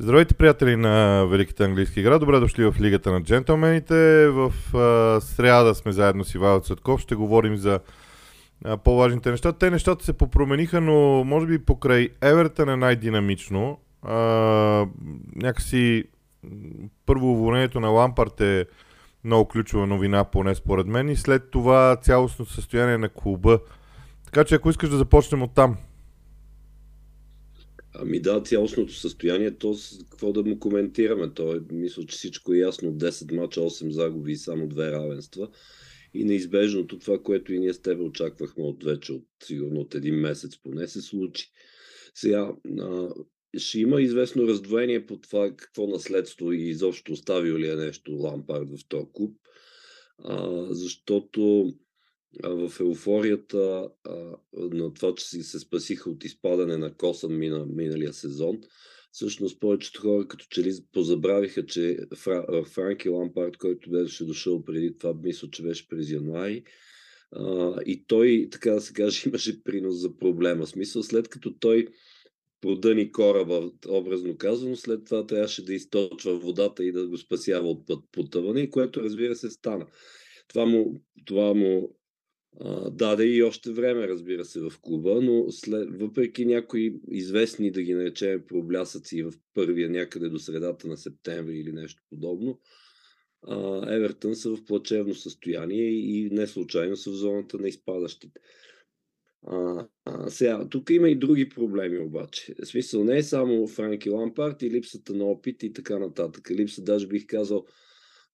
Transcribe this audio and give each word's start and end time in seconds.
Здравейте, 0.00 0.34
приятели 0.34 0.76
на 0.76 1.26
Великата 1.26 1.64
английска 1.64 2.00
игра. 2.00 2.18
Добре 2.18 2.40
дошли 2.40 2.64
в 2.64 2.74
Лигата 2.80 3.12
на 3.12 3.22
джентълмените. 3.22 4.28
В 4.28 4.52
а, 4.74 5.20
сряда 5.20 5.74
сме 5.74 5.92
заедно 5.92 6.24
с 6.24 6.34
Ивайло 6.34 6.60
Цветков. 6.60 7.00
Ще 7.00 7.14
говорим 7.14 7.56
за 7.56 7.80
а, 8.64 8.76
по-важните 8.76 9.30
неща. 9.30 9.52
Те 9.52 9.70
нещата 9.70 10.04
се 10.04 10.12
попромениха, 10.12 10.80
но 10.80 11.24
може 11.24 11.46
би 11.46 11.64
покрай 11.64 12.08
Евертън 12.20 12.68
е 12.68 12.76
най-динамично. 12.76 13.78
А, 14.02 14.16
някакси 15.36 16.04
първо 17.06 17.32
уволнението 17.32 17.80
на 17.80 17.88
Лампарт 17.88 18.40
е 18.40 18.66
много 19.24 19.48
ключова 19.48 19.86
новина, 19.86 20.24
поне 20.24 20.54
според 20.54 20.86
мен. 20.86 21.08
И 21.08 21.16
след 21.16 21.50
това 21.50 21.96
цялостно 22.02 22.46
състояние 22.46 22.98
на 22.98 23.08
клуба. 23.08 23.58
Така 24.24 24.44
че 24.44 24.54
ако 24.54 24.70
искаш 24.70 24.88
да 24.88 24.96
започнем 24.96 25.42
от 25.42 25.54
там. 25.54 25.76
Ами 28.00 28.20
да, 28.20 28.40
цялостното 28.40 28.92
състояние, 28.92 29.50
то 29.50 29.76
какво 30.10 30.32
да 30.32 30.44
му 30.44 30.58
коментираме? 30.58 31.34
То 31.34 31.56
е, 31.56 31.60
мисля, 31.72 32.06
че 32.06 32.16
всичко 32.16 32.54
е 32.54 32.58
ясно. 32.58 32.92
10 32.92 33.34
мача, 33.34 33.60
8 33.60 33.90
загуби 33.90 34.32
и 34.32 34.36
само 34.36 34.68
две 34.68 34.90
равенства. 34.92 35.48
И 36.14 36.24
неизбежното 36.24 36.98
това, 36.98 37.22
което 37.22 37.52
и 37.52 37.58
ние 37.58 37.72
с 37.72 37.82
тебе 37.82 38.02
очаквахме 38.02 38.64
от 38.64 38.84
вече, 38.84 39.12
от, 39.12 39.26
сигурно 39.44 39.80
от 39.80 39.94
един 39.94 40.14
месец 40.14 40.58
поне, 40.62 40.88
се 40.88 41.02
случи. 41.02 41.50
Сега, 42.14 42.52
а, 42.80 43.08
ще 43.56 43.80
има 43.80 44.02
известно 44.02 44.48
раздвоение 44.48 45.06
по 45.06 45.18
това 45.20 45.50
какво 45.56 45.86
наследство 45.86 46.52
и 46.52 46.68
изобщо 46.68 47.12
оставил 47.12 47.58
ли 47.58 47.68
е 47.68 47.76
нещо 47.76 48.12
Лампард 48.12 48.68
в 48.70 48.88
този 48.88 49.06
клуб, 49.12 49.36
а, 50.18 50.66
защото 50.70 51.72
в 52.44 52.72
еуфорията 52.80 53.90
на 54.54 54.94
това, 54.94 55.14
че 55.14 55.24
си 55.24 55.42
се 55.42 55.58
спасиха 55.58 56.10
от 56.10 56.24
изпадане 56.24 56.76
на 56.76 56.94
Косъм 56.94 57.38
мина, 57.38 57.66
миналия 57.66 58.12
сезон, 58.12 58.60
всъщност 59.12 59.60
повечето 59.60 60.00
хора 60.00 60.28
като 60.28 60.46
че 60.50 60.62
ли 60.62 60.72
позабравиха, 60.92 61.66
че 61.66 61.98
Фра, 62.16 62.64
Франки 62.64 63.08
Лампард, 63.08 63.56
който 63.56 63.90
беше 63.90 64.24
дошъл 64.24 64.64
преди 64.64 64.98
това, 64.98 65.14
мисля, 65.22 65.48
че 65.50 65.62
беше 65.62 65.88
през 65.88 66.10
януари, 66.10 66.64
и 67.86 68.04
той, 68.06 68.48
така 68.50 68.70
да 68.70 68.80
се 68.80 68.92
каже, 68.92 69.22
имаше 69.28 69.62
принос 69.62 69.94
за 69.94 70.16
проблема. 70.16 70.66
Смисъл, 70.66 71.02
след 71.02 71.28
като 71.28 71.54
той 71.60 71.86
продъни 72.60 73.12
кораба, 73.12 73.70
образно 73.88 74.36
казано, 74.36 74.76
след 74.76 75.04
това 75.04 75.26
трябваше 75.26 75.64
да 75.64 75.74
източва 75.74 76.38
водата 76.38 76.84
и 76.84 76.92
да 76.92 77.08
го 77.08 77.16
спасява 77.16 77.68
от 77.68 77.86
път 77.86 78.04
потъване, 78.12 78.70
което 78.70 79.02
разбира 79.02 79.36
се 79.36 79.50
стана. 79.50 79.86
Това 80.48 80.66
му, 80.66 81.02
това 81.24 81.54
му 81.54 81.97
а, 82.60 82.90
даде 82.90 83.24
и 83.24 83.42
още 83.42 83.72
време, 83.72 84.08
разбира 84.08 84.44
се, 84.44 84.60
в 84.60 84.72
клуба, 84.80 85.20
но 85.22 85.50
след, 85.50 86.00
въпреки 86.00 86.46
някои 86.46 86.94
известни, 87.10 87.70
да 87.70 87.82
ги 87.82 87.94
наречем, 87.94 88.42
проблясъци 88.48 89.22
в 89.22 89.32
първия 89.54 89.90
някъде 89.90 90.28
до 90.28 90.38
средата 90.38 90.88
на 90.88 90.96
септември 90.96 91.58
или 91.58 91.72
нещо 91.72 92.02
подобно, 92.10 92.60
а, 93.42 93.94
Евертън 93.94 94.34
са 94.34 94.50
в 94.50 94.64
плачевно 94.64 95.14
състояние 95.14 95.88
и 95.90 96.30
не 96.32 96.46
случайно 96.46 96.96
са 96.96 97.10
в 97.10 97.14
зоната 97.14 97.58
на 97.58 97.68
изпадащите. 97.68 98.40
А, 99.46 99.86
а, 100.04 100.30
сега, 100.30 100.68
тук 100.68 100.90
има 100.90 101.08
и 101.08 101.18
други 101.18 101.48
проблеми 101.48 101.98
обаче. 101.98 102.54
В 102.62 102.66
смисъл 102.66 103.04
не 103.04 103.18
е 103.18 103.22
само 103.22 103.66
Франки 103.66 104.10
Лампарт 104.10 104.62
и 104.62 104.70
липсата 104.70 105.14
на 105.14 105.24
опит 105.24 105.62
и 105.62 105.72
така 105.72 105.98
нататък. 105.98 106.50
Липса, 106.50 106.82
даже 106.82 107.06
бих 107.06 107.26
казал, 107.26 107.66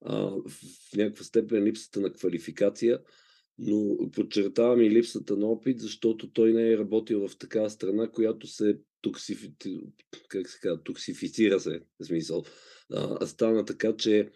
а, 0.00 0.26
в 0.26 0.52
някаква 0.96 1.24
степен 1.24 1.64
липсата 1.64 2.00
на 2.00 2.12
квалификация– 2.12 2.98
но 3.58 4.10
подчертавам 4.10 4.80
и 4.80 4.90
липсата 4.90 5.36
на 5.36 5.46
опит, 5.46 5.80
защото 5.80 6.32
той 6.32 6.52
не 6.52 6.70
е 6.70 6.78
работил 6.78 7.28
в 7.28 7.36
такава 7.38 7.70
страна, 7.70 8.10
която 8.10 8.46
се 8.46 8.78
токсифи... 9.02 9.52
как 10.28 10.48
се 10.48 10.58
казва, 10.60 10.82
токсифицира 10.82 11.60
се, 11.60 11.80
в 12.00 12.04
смисъл. 12.04 12.44
А, 12.92 13.26
стана 13.26 13.64
така, 13.64 13.96
че 13.96 14.30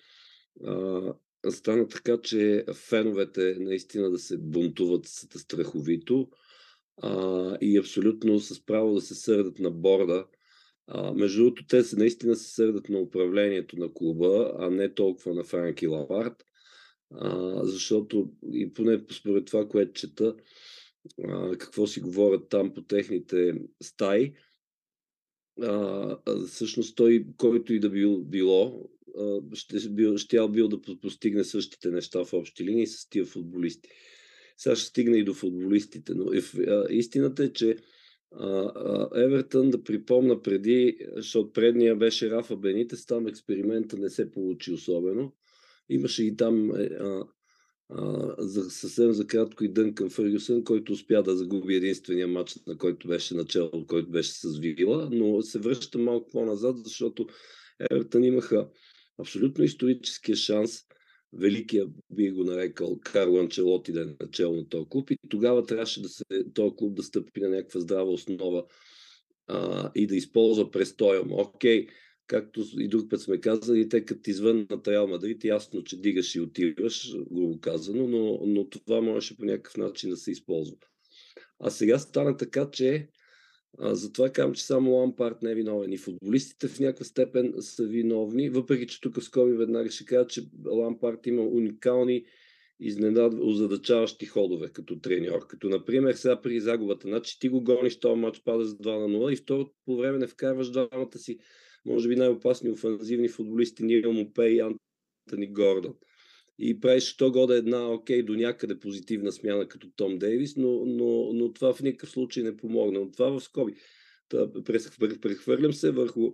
а, 0.65 1.01
стана 1.51 1.89
така, 1.89 2.21
че 2.23 2.65
феновете 2.75 3.57
наистина 3.61 4.11
да 4.11 4.19
се 4.19 4.39
бунтуват 4.39 5.07
страховито 5.37 6.29
а, 7.03 7.57
и 7.61 7.79
абсолютно 7.79 8.41
с 8.41 8.67
право 8.67 8.95
да 8.95 9.01
се 9.01 9.15
сърдат 9.15 9.59
на 9.59 9.71
борда. 9.71 10.27
А, 10.87 11.13
между 11.13 11.43
другото, 11.43 11.67
те 11.67 11.83
се 11.83 11.97
наистина 11.97 12.37
се 12.37 12.55
сърдат 12.55 12.89
на 12.89 12.99
управлението 12.99 13.77
на 13.77 13.93
клуба, 13.93 14.53
а 14.59 14.71
не 14.71 14.95
толкова 14.95 15.35
на 15.35 15.45
Франки 15.45 15.87
Лавард 15.87 16.45
а, 17.11 17.61
защото 17.65 18.31
и 18.53 18.73
поне 18.73 19.01
според 19.11 19.45
това, 19.45 19.69
което 19.69 19.93
чета, 19.93 20.37
а, 21.25 21.57
какво 21.59 21.87
си 21.87 22.01
говорят 22.01 22.49
там 22.49 22.75
по 22.75 22.83
техните 22.83 23.55
стаи, 23.83 24.33
а, 25.63 26.17
всъщност 26.47 26.97
той, 26.97 27.27
който 27.37 27.75
и 27.75 27.81
да 27.81 27.91
бил, 27.91 28.25
било, 28.25 28.91
а, 29.19 29.41
ще, 29.53 29.89
бил, 29.89 30.19
ще 30.19 30.49
бил 30.49 30.69
да 30.69 30.81
постигне 30.81 31.45
същите 31.45 31.91
неща 31.91 32.25
в 32.25 32.33
общи 32.33 32.65
линии 32.65 32.87
с 32.87 33.09
тия 33.09 33.25
футболисти. 33.25 33.89
Сега 34.57 34.77
ще 34.77 34.89
стигне 34.89 35.17
и 35.17 35.25
до 35.25 35.35
футболистите, 35.35 36.15
но 36.15 36.33
е, 36.33 36.39
а, 36.67 36.87
истината 36.91 37.45
е, 37.45 37.53
че 37.53 37.77
Евертън, 39.15 39.71
да 39.71 39.83
припомна 39.83 40.43
преди, 40.43 40.99
защото 41.17 41.53
предния 41.53 41.97
беше 41.97 42.31
Рафа 42.31 42.57
Бенитес, 42.57 43.07
там 43.07 43.27
експеримента 43.27 43.97
не 43.97 44.11
се 44.11 44.31
получи 44.31 44.73
особено. 44.73 45.33
Имаше 45.89 46.25
и 46.25 46.37
там 46.37 46.71
е, 46.77 46.85
а, 46.85 47.25
а, 47.89 48.35
за, 48.39 48.71
съвсем 48.71 49.13
за 49.13 49.27
кратко 49.27 49.65
и 49.65 49.73
Дънкан 49.73 50.11
Фъргюсън, 50.11 50.65
който 50.65 50.93
успя 50.93 51.23
да 51.23 51.37
загуби 51.37 51.75
единствения 51.75 52.29
матч, 52.29 52.59
на 52.67 52.79
който 52.79 53.09
беше 53.09 53.35
начало, 53.35 53.87
който 53.87 54.11
беше 54.11 54.33
с 54.33 54.59
Вила, 54.59 55.09
но 55.13 55.43
се 55.43 55.59
връща 55.59 55.99
малко 55.99 56.31
по-назад, 56.31 56.77
защото 56.85 57.27
Евертън 57.91 58.25
имаха 58.25 58.69
абсолютно 59.19 59.65
историческия 59.65 60.37
шанс 60.37 60.85
великия, 61.33 61.87
би 62.11 62.31
го 62.31 62.45
нарекал, 62.45 62.99
Карло 63.01 63.39
Анчелоти 63.39 63.93
да 63.93 64.03
е 64.03 64.07
начало 64.21 64.57
на 64.57 64.69
този 64.69 64.89
клуб 64.89 65.11
и 65.11 65.19
тогава 65.29 65.67
трябваше 65.67 66.03
да 66.03 66.09
се, 66.09 66.25
този 66.55 66.77
клуб 66.77 66.95
да 66.95 67.03
стъпи 67.03 67.41
на 67.41 67.49
някаква 67.49 67.81
здрава 67.81 68.11
основа 68.11 68.65
а, 69.47 69.91
и 69.95 70.07
да 70.07 70.17
използва 70.17 70.71
престоя 70.71 71.23
му. 71.23 71.41
Окей, 71.41 71.87
както 72.29 72.65
и 72.79 72.89
друг 72.89 73.11
път 73.11 73.21
сме 73.21 73.41
казали, 73.41 73.89
те 73.89 74.05
като 74.05 74.31
извън 74.31 74.67
на 74.71 74.81
Реал 74.87 75.07
Мадрид, 75.07 75.45
ясно, 75.45 75.85
че 75.85 76.01
дигаш 76.01 76.35
и 76.35 76.41
отиваш, 76.41 77.17
грубо 77.33 77.61
казано, 77.61 78.09
но, 78.09 78.41
но 78.47 78.69
това 78.69 79.01
можеше 79.01 79.37
по 79.37 79.45
някакъв 79.45 79.77
начин 79.77 80.11
да 80.11 80.17
се 80.17 80.31
използва. 80.31 80.77
А 81.61 81.71
сега 81.71 81.99
стана 81.99 82.37
така, 82.37 82.71
че 82.71 83.09
а, 83.79 83.95
затова 83.95 84.31
казвам, 84.31 84.55
че 84.55 84.65
само 84.65 84.91
Лампарт 84.91 85.43
не 85.43 85.51
е 85.51 85.55
виновен. 85.55 85.93
И 85.93 85.99
футболистите 85.99 86.69
в 86.69 86.81
някаква 86.81 87.05
степен 87.05 87.55
са 87.61 87.85
виновни, 87.85 88.51
въпреки 88.51 88.87
че 88.87 89.01
тук 89.01 89.21
в 89.21 89.25
Скоби 89.25 89.53
веднага 89.53 89.91
ще 89.91 90.05
кажа, 90.05 90.27
че 90.27 90.43
Лампарт 90.67 91.27
има 91.27 91.43
уникални 91.43 92.25
изненад, 92.81 93.35
озадачаващи 93.41 94.27
ходове 94.27 94.69
като 94.69 95.01
треньор. 95.01 95.47
Като, 95.47 95.69
например, 95.69 96.15
сега 96.15 96.41
при 96.41 96.61
загубата. 96.61 97.09
Значи 97.09 97.39
ти 97.41 97.49
го 97.49 97.65
гониш 97.65 97.99
този 97.99 98.21
матч, 98.21 98.43
падаш 98.45 98.69
с 98.69 98.75
2 98.75 98.99
на 98.99 99.19
0 99.19 99.33
и 99.33 99.37
второто 99.37 99.73
по 99.85 99.97
време 99.97 100.19
не 100.19 100.27
вкарваш 100.27 100.71
двамата 100.71 101.19
си 101.19 101.39
може 101.89 102.09
би 102.09 102.17
най-опасни 102.17 102.71
офанзивни 102.71 103.29
футболисти 103.29 103.83
Нил 103.83 104.13
Мопе 104.13 104.45
и 104.45 104.61
Антони 104.61 105.53
Гордон. 105.53 105.95
И 106.59 106.81
правиш 106.81 107.17
то 107.17 107.33
года 107.33 107.57
една, 107.57 107.93
окей, 107.93 108.23
до 108.23 108.35
някъде 108.35 108.79
позитивна 108.79 109.33
смяна 109.33 109.69
като 109.69 109.91
Том 109.97 110.19
Дейвис, 110.19 110.57
но, 110.57 110.85
но, 110.87 111.33
но 111.33 111.53
това 111.53 111.75
в 111.75 111.83
никакъв 111.83 112.11
случай 112.11 112.43
не 112.43 112.57
помогна. 112.57 113.01
Но 113.01 113.11
това 113.11 113.31
в 113.31 113.41
скоби. 113.41 113.75
Прехвърлям 115.21 115.73
се 115.73 115.91
върху 115.91 116.33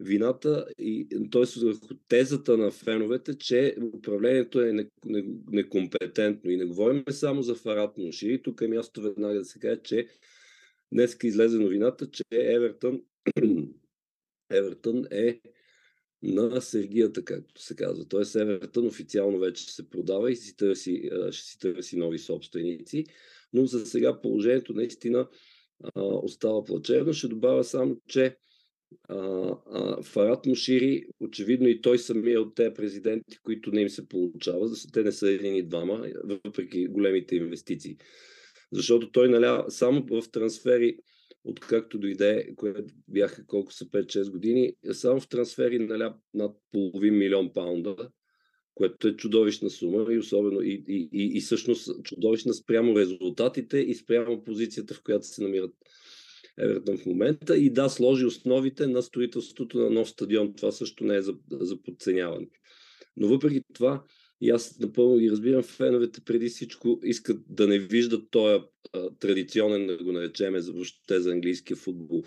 вината 0.00 0.66
и 0.78 1.08
т.е. 1.32 1.64
върху 1.64 1.94
тезата 2.08 2.56
на 2.56 2.70
феновете, 2.70 3.38
че 3.38 3.76
управлението 3.94 4.60
е 4.60 4.88
некомпетентно. 5.50 6.50
И 6.50 6.56
не 6.56 6.64
говорим 6.64 7.04
само 7.10 7.42
за 7.42 7.54
Фарат 7.54 7.98
Мушири. 7.98 8.42
Тук 8.42 8.60
е 8.60 8.68
място 8.68 9.02
веднага 9.02 9.38
да 9.38 9.44
се 9.44 9.58
каже, 9.58 9.80
че 9.84 10.08
днес 10.92 11.16
излезе 11.22 11.58
новината, 11.58 12.10
че 12.10 12.24
Евертън 12.32 13.00
Евертън 14.50 15.04
е 15.10 15.40
на 16.22 16.60
сергията, 16.60 17.24
както 17.24 17.62
се 17.62 17.76
казва. 17.76 18.08
Тоест 18.08 18.36
Евертън 18.36 18.86
официално 18.86 19.38
вече 19.38 19.74
се 19.74 19.90
продава 19.90 20.32
и 20.32 20.36
си 20.36 20.56
търси, 20.56 21.10
ще 21.30 21.46
си 21.46 21.58
търси 21.58 21.96
нови 21.96 22.18
собственици, 22.18 23.04
но 23.52 23.66
за 23.66 23.86
сега 23.86 24.20
положението 24.20 24.72
наистина 24.72 25.28
а, 25.84 26.02
остава 26.02 26.64
плачевно. 26.64 27.12
Ще 27.12 27.28
добавя 27.28 27.64
само, 27.64 28.00
че 28.08 28.36
а, 29.08 29.16
а, 29.72 30.02
Фарат 30.02 30.46
Мушири, 30.46 31.06
очевидно 31.20 31.68
и 31.68 31.80
той 31.80 31.98
самия 31.98 32.40
от 32.40 32.54
тези 32.54 32.74
президенти, 32.74 33.38
които 33.42 33.70
не 33.70 33.80
им 33.80 33.88
се 33.88 34.08
получава, 34.08 34.68
защото 34.68 34.92
те 34.92 35.02
не 35.02 35.12
са 35.12 35.30
един 35.30 35.68
двама, 35.68 36.06
въпреки 36.24 36.86
големите 36.86 37.36
инвестиции. 37.36 37.96
Защото 38.72 39.10
той 39.10 39.28
наля 39.28 39.64
само 39.68 40.06
в 40.10 40.30
трансфери 40.30 40.96
откакто 41.46 41.98
дойде, 41.98 42.54
което 42.56 42.94
бяха 43.08 43.46
колко 43.46 43.72
са 43.72 43.84
5-6 43.84 44.30
години, 44.30 44.72
само 44.92 45.20
в 45.20 45.28
трансфери 45.28 45.78
наля 45.78 46.16
над 46.34 46.56
половин 46.72 47.18
милион 47.18 47.52
паунда, 47.52 47.96
което 48.74 49.08
е 49.08 49.16
чудовищна 49.16 49.70
сума 49.70 50.12
и 50.12 50.18
особено 50.18 50.60
и, 50.62 50.84
и, 50.88 51.08
и, 51.12 51.38
и 51.38 51.40
всъщност 51.40 52.04
чудовищна 52.04 52.54
спрямо 52.54 52.96
резултатите 52.96 53.78
и 53.78 53.94
спрямо 53.94 54.44
позицията, 54.44 54.94
в 54.94 55.02
която 55.02 55.26
се 55.26 55.42
намират 55.42 55.74
Евертън 56.58 56.98
в 56.98 57.06
момента 57.06 57.56
и 57.56 57.70
да, 57.70 57.88
сложи 57.88 58.24
основите 58.24 58.86
на 58.86 59.02
строителството 59.02 59.78
на 59.78 59.90
нов 59.90 60.08
стадион. 60.08 60.54
Това 60.54 60.72
също 60.72 61.04
не 61.04 61.16
е 61.16 61.22
за, 61.22 61.34
за 61.50 61.82
подценяване. 61.82 62.46
Но 63.16 63.28
въпреки 63.28 63.60
това, 63.74 64.04
и 64.40 64.50
аз 64.50 64.78
напълно 64.78 65.18
ги 65.18 65.30
разбирам, 65.30 65.62
феновете 65.62 66.20
преди 66.20 66.48
всичко 66.48 67.00
искат 67.02 67.40
да 67.48 67.66
не 67.66 67.78
виждат 67.78 68.30
този 68.30 68.64
традиционен, 69.20 69.86
да 69.86 70.04
го 70.04 70.12
наречем, 70.12 70.54
въобще 70.72 71.20
за 71.20 71.32
английския 71.32 71.76
футбол 71.76 72.22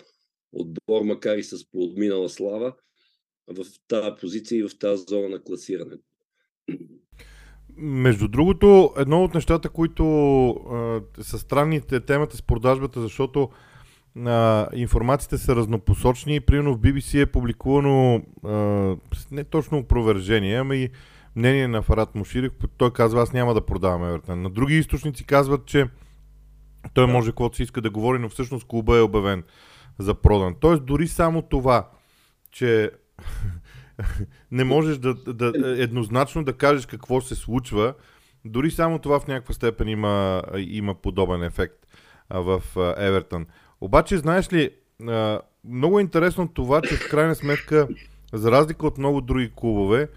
отбор, 0.52 1.02
макар 1.04 1.36
и 1.36 1.42
с 1.42 1.70
подминала 1.70 2.28
слава, 2.28 2.74
в 3.48 3.66
тази 3.88 4.10
позиция 4.20 4.58
и 4.58 4.62
в 4.62 4.78
тази 4.78 5.04
зона 5.08 5.28
на 5.28 5.42
класирането. 5.42 6.04
Между 7.76 8.28
другото, 8.28 8.94
едно 8.98 9.24
от 9.24 9.34
нещата, 9.34 9.68
които 9.68 10.04
а, 10.50 11.02
са 11.20 11.38
странните 11.38 12.00
темата 12.00 12.36
с 12.36 12.42
продажбата, 12.42 13.00
защото 13.00 13.48
а, 14.16 14.68
информациите 14.74 15.38
са 15.38 15.56
разнопосочни. 15.56 16.40
Примерно 16.40 16.74
в 16.74 16.80
BBC 16.80 17.22
е 17.22 17.26
публикувано 17.26 18.22
а, 18.44 18.96
не 19.30 19.44
точно 19.44 19.78
опровержение, 19.78 20.56
ами 20.56 20.82
и 20.82 20.90
мнение 21.36 21.68
на 21.68 21.82
Фарат 21.82 22.14
Муширик. 22.14 22.52
Той 22.76 22.92
казва, 22.92 23.22
аз 23.22 23.32
няма 23.32 23.54
да 23.54 23.66
продавам 23.66 24.04
Евертън. 24.04 24.42
На 24.42 24.50
други 24.50 24.78
източници 24.78 25.24
казват, 25.24 25.66
че 25.66 25.86
той 26.94 27.06
може 27.06 27.30
каквото 27.30 27.56
си 27.56 27.62
иска 27.62 27.80
да 27.80 27.90
говори, 27.90 28.18
но 28.18 28.28
всъщност 28.28 28.66
клуба 28.66 28.98
е 28.98 29.02
обявен 29.02 29.44
за 29.98 30.14
продан. 30.14 30.54
Тоест 30.60 30.84
дори 30.84 31.08
само 31.08 31.42
това, 31.42 31.88
че 32.50 32.90
не 34.50 34.64
можеш 34.64 34.98
да, 34.98 35.14
да 35.14 35.52
еднозначно 35.82 36.44
да 36.44 36.52
кажеш 36.52 36.86
какво 36.86 37.20
се 37.20 37.34
случва, 37.34 37.94
дори 38.44 38.70
само 38.70 38.98
това 38.98 39.20
в 39.20 39.26
някаква 39.26 39.54
степен 39.54 39.88
има, 39.88 40.42
има 40.58 40.94
подобен 40.94 41.42
ефект 41.42 41.86
в 42.30 42.62
Евертън. 42.96 43.46
Обаче, 43.80 44.18
знаеш 44.18 44.52
ли, 44.52 44.70
много 45.64 45.98
е 45.98 46.02
интересно 46.02 46.48
това, 46.48 46.82
че 46.82 46.96
в 46.96 47.10
крайна 47.10 47.34
сметка, 47.34 47.88
за 48.32 48.50
разлика 48.50 48.86
от 48.86 48.98
много 48.98 49.20
други 49.20 49.52
клубове, 49.56 50.08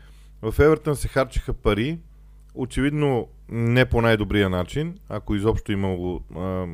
в 0.52 0.60
Евертън 0.60 0.96
се 0.96 1.08
харчиха 1.08 1.54
пари, 1.54 2.00
очевидно 2.56 3.28
не 3.50 3.86
по 3.86 4.02
най-добрия 4.02 4.50
начин, 4.50 4.98
ако 5.10 5.36
изобщо 5.36 5.72
имало 5.72 6.22
а, 6.36 6.66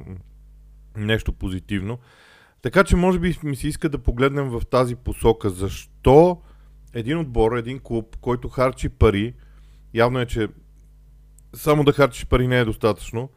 нещо 0.98 1.34
позитивно. 1.34 2.00
Така 2.62 2.84
че 2.84 2.96
може 2.96 3.20
би 3.20 3.36
ми 3.44 3.56
се 3.56 3.68
иска 3.68 3.90
да 3.90 3.98
погледнем 3.98 4.50
в 4.50 4.62
тази 4.72 4.96
посока. 4.96 5.50
Защо 5.50 6.42
един 6.94 7.18
отбор, 7.18 7.58
един 7.58 7.80
клуб, 7.80 8.18
който 8.22 8.50
харчи 8.50 8.90
пари, 8.90 9.34
явно 9.94 10.20
е, 10.20 10.26
че 10.26 10.48
само 11.54 11.84
да 11.84 11.94
харчиш 11.94 12.26
пари 12.26 12.48
не 12.48 12.60
е 12.60 12.66
достатъчно, 12.66 13.30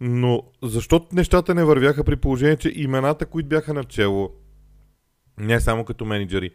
но 0.00 0.42
защо 0.62 1.06
нещата 1.12 1.54
не 1.54 1.64
вървяха 1.64 2.04
при 2.04 2.16
положение, 2.16 2.56
че 2.56 2.72
имената, 2.74 3.26
които 3.26 3.48
бяха 3.48 3.74
начело, 3.74 4.32
не 5.38 5.60
само 5.60 5.84
като 5.84 6.04
менеджери, 6.04 6.50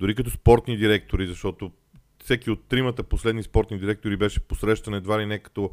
дори 0.00 0.14
като 0.14 0.30
спортни 0.30 0.76
директори, 0.76 1.26
защото 1.26 1.72
всеки 2.24 2.50
от 2.50 2.64
тримата 2.68 3.02
последни 3.02 3.42
спортни 3.42 3.78
директори 3.78 4.16
беше 4.16 4.40
посрещан 4.40 4.94
едва 4.94 5.20
ли 5.20 5.26
не 5.26 5.38
като 5.38 5.70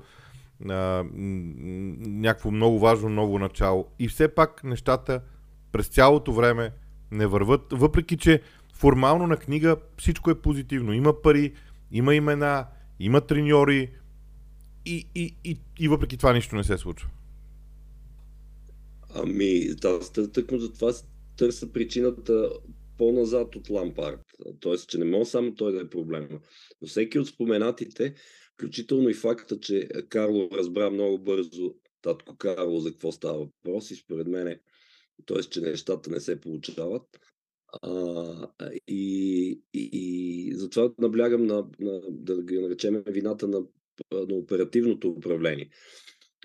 а, 0.70 1.06
някакво 1.14 2.52
много 2.52 2.80
важно 2.80 3.10
ново 3.10 3.40
начало. 3.40 3.88
И 4.00 4.08
все 4.08 4.28
пак 4.28 4.64
нещата 4.64 5.22
през 5.72 5.88
цялото 5.88 6.34
време 6.34 6.72
не 7.12 7.28
върват, 7.28 7.62
въпреки 7.72 8.18
че 8.18 8.42
формално 8.74 9.28
на 9.28 9.38
книга 9.38 9.78
всичко 9.98 10.32
е 10.32 10.42
позитивно. 10.42 10.94
Има 10.94 11.22
пари, 11.22 11.54
има 11.92 12.16
имена, 12.16 12.66
има 13.00 13.22
треньори 13.22 13.92
и, 14.86 15.08
и, 15.16 15.36
и, 15.44 15.60
и 15.80 15.88
въпреки 15.88 16.18
това 16.18 16.34
нищо 16.34 16.56
не 16.56 16.64
се 16.64 16.78
случва. 16.78 17.10
Ами, 19.16 19.76
да, 19.76 20.00
тъкмо 20.34 20.58
за 20.58 20.74
това 20.74 20.92
търся 21.38 21.74
причината 21.74 22.50
по-назад 22.98 23.56
от 23.56 23.70
Лампард. 23.70 24.22
Тоест, 24.60 24.90
че 24.90 24.98
не 24.98 25.06
може 25.06 25.30
само 25.30 25.56
той 25.56 25.74
да 25.74 25.82
е 25.82 25.90
проблема. 25.90 26.40
Но 26.82 26.88
всеки 26.88 27.20
от 27.20 27.28
споменатите, 27.28 28.16
включително 28.54 29.10
и 29.10 29.14
факта, 29.14 29.60
че 29.60 29.88
Карло 30.10 30.50
разбра 30.54 30.90
много 30.90 31.18
бързо 31.18 31.74
татко 32.02 32.38
Карло 32.38 32.80
за 32.80 32.92
какво 32.92 33.12
става 33.12 33.38
въпрос 33.40 33.92
и 33.92 33.96
според 33.96 34.28
мен 34.28 34.60
т.е. 35.26 35.40
че 35.40 35.62
нещата 35.62 36.10
не 36.10 36.20
се 36.20 36.42
получават. 36.42 37.04
А, 37.82 38.50
и, 38.88 39.62
и, 39.74 39.90
и 39.94 40.56
затова 40.56 40.94
наблягам 40.98 41.46
на, 41.46 41.68
на 41.80 42.02
да 42.10 42.44
ги 42.44 42.60
наречем 42.60 43.04
вината 43.08 43.48
на, 43.48 43.60
на 44.12 44.36
оперативното 44.36 45.10
управление 45.10 45.70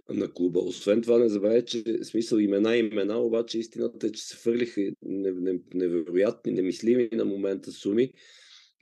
на 0.08 0.32
клуба. 0.32 0.60
Освен 0.60 1.02
това, 1.02 1.18
не 1.18 1.28
забравяй, 1.28 1.64
че 1.64 1.84
смисъл 2.02 2.38
имена 2.38 2.76
имена, 2.76 3.18
обаче 3.18 3.58
истината 3.58 4.06
е, 4.06 4.12
че 4.12 4.22
се 4.22 4.36
фърлиха 4.36 4.80
невероятни, 5.74 6.52
немислими 6.52 7.08
на 7.12 7.24
момента 7.24 7.72
суми 7.72 8.12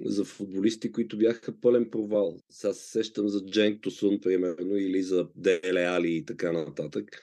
за 0.05 0.25
футболисти, 0.25 0.93
които 0.93 1.19
бяха 1.19 1.61
пълен 1.61 1.91
провал. 1.91 2.37
Сега 2.51 2.73
се 2.73 2.91
сещам 2.91 3.29
за 3.29 3.47
Дженк 3.47 3.83
Тосун, 3.83 4.21
примерно, 4.21 4.77
или 4.77 5.03
за 5.03 5.29
Деле 5.37 5.85
Али 5.85 6.17
и 6.17 6.25
така 6.25 6.53
нататък 6.53 7.23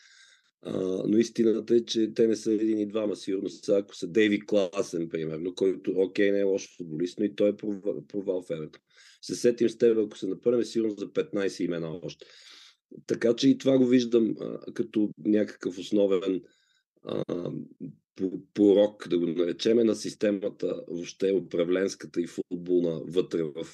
а, 0.62 1.04
но 1.08 1.18
истината 1.18 1.76
е, 1.76 1.86
че 1.86 2.14
те 2.14 2.28
не 2.28 2.36
са 2.36 2.54
един 2.54 2.80
и 2.80 2.88
двама, 2.88 3.16
сигурно 3.16 3.50
са, 3.50 3.78
ако 3.78 3.96
са 3.96 4.08
Дейви 4.08 4.46
Класен, 4.46 5.10
примерно, 5.10 5.56
който, 5.56 5.92
окей, 5.96 6.32
не 6.32 6.40
е 6.40 6.44
лош 6.44 6.78
футболист, 6.78 7.20
но 7.20 7.26
и 7.26 7.36
той 7.36 7.50
е 7.50 7.58
провал, 7.58 8.08
провал 8.08 8.42
в 8.42 8.50
Евертон. 8.50 8.82
Се 9.22 9.36
сетим 9.36 9.70
с 9.70 9.78
теб, 9.78 9.98
ако 9.98 10.18
се 10.18 10.28
напърне, 10.28 10.66
сигурно 10.66 10.96
за 10.98 11.06
15 11.06 11.64
имена 11.64 12.00
още. 12.04 12.26
Така 13.08 13.36
че 13.36 13.50
и 13.50 13.58
това 13.58 13.78
го 13.78 13.86
виждам 13.86 14.36
а, 14.42 14.74
като 14.74 15.10
някакъв 15.26 15.78
основен 15.78 16.42
а, 17.04 17.24
порок, 18.54 19.08
да 19.10 19.20
го 19.20 19.26
наречеме, 19.26 19.84
на 19.84 19.96
системата, 19.96 20.84
въобще 20.88 21.32
управленската 21.32 22.22
и 22.22 22.28
футболна 22.28 23.02
вътре 23.06 23.44
в 23.44 23.68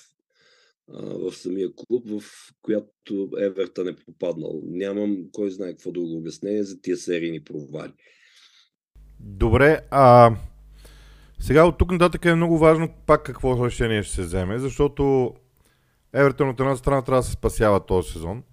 в 0.87 1.31
самия 1.31 1.69
клуб, 1.75 2.05
в 2.07 2.23
която 2.61 3.29
Евертън 3.39 3.87
е 3.87 3.95
попаднал. 3.95 4.61
Нямам 4.65 5.17
кой 5.31 5.51
знае 5.51 5.71
какво 5.71 5.91
друго 5.91 6.17
обяснение 6.17 6.63
за 6.63 6.81
тия 6.81 6.97
серийни 6.97 7.43
провали. 7.43 7.93
Добре, 9.19 9.79
а 9.91 10.35
сега 11.39 11.65
от 11.65 11.77
тук 11.77 11.91
нататък 11.91 12.25
е 12.25 12.35
много 12.35 12.57
важно 12.57 12.89
пак 13.07 13.23
какво 13.23 13.65
решение 13.65 14.03
ще 14.03 14.15
се 14.15 14.21
вземе, 14.21 14.59
защото 14.59 15.33
Евертън 16.13 16.49
от 16.49 16.59
една 16.59 16.75
страна 16.75 17.01
трябва 17.01 17.21
да 17.21 17.27
се 17.27 17.31
спасява 17.31 17.85
този 17.85 18.11
сезон, 18.11 18.43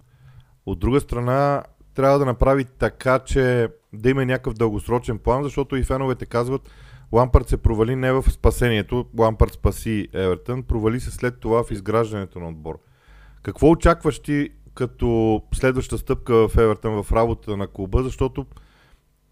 от 0.71 0.79
друга 0.79 1.01
страна 1.01 1.63
трябва 1.95 2.19
да 2.19 2.25
направи 2.25 2.65
така, 2.65 3.19
че 3.19 3.69
да 3.93 4.11
има 4.11 4.27
някакъв 4.27 4.55
дългосрочен 4.55 5.19
план, 5.19 5.43
защото 5.43 5.77
и 5.77 5.85
феновете 5.85 6.27
казват, 6.27 6.71
Лампард 7.13 7.49
се 7.49 7.57
провали 7.57 7.97
не 7.97 8.13
в 8.13 8.31
спасението, 8.31 9.07
Лампард 9.19 9.53
спаси 9.53 10.09
Евертън, 10.13 10.63
провали 10.63 11.01
се 11.01 11.11
след 11.11 11.41
това 11.41 11.65
в 11.65 11.71
изграждането 11.71 12.39
на 12.41 12.49
отбор. 12.49 12.79
Какво 13.43 13.71
очакваш 13.71 14.19
ти 14.19 14.49
като 14.75 15.43
следваща 15.55 15.99
стъпка 15.99 16.49
в 16.49 16.57
Евертън 16.57 17.03
в 17.03 17.13
работа 17.13 17.57
на 17.57 17.67
клуба, 17.67 18.03
защото 18.03 18.47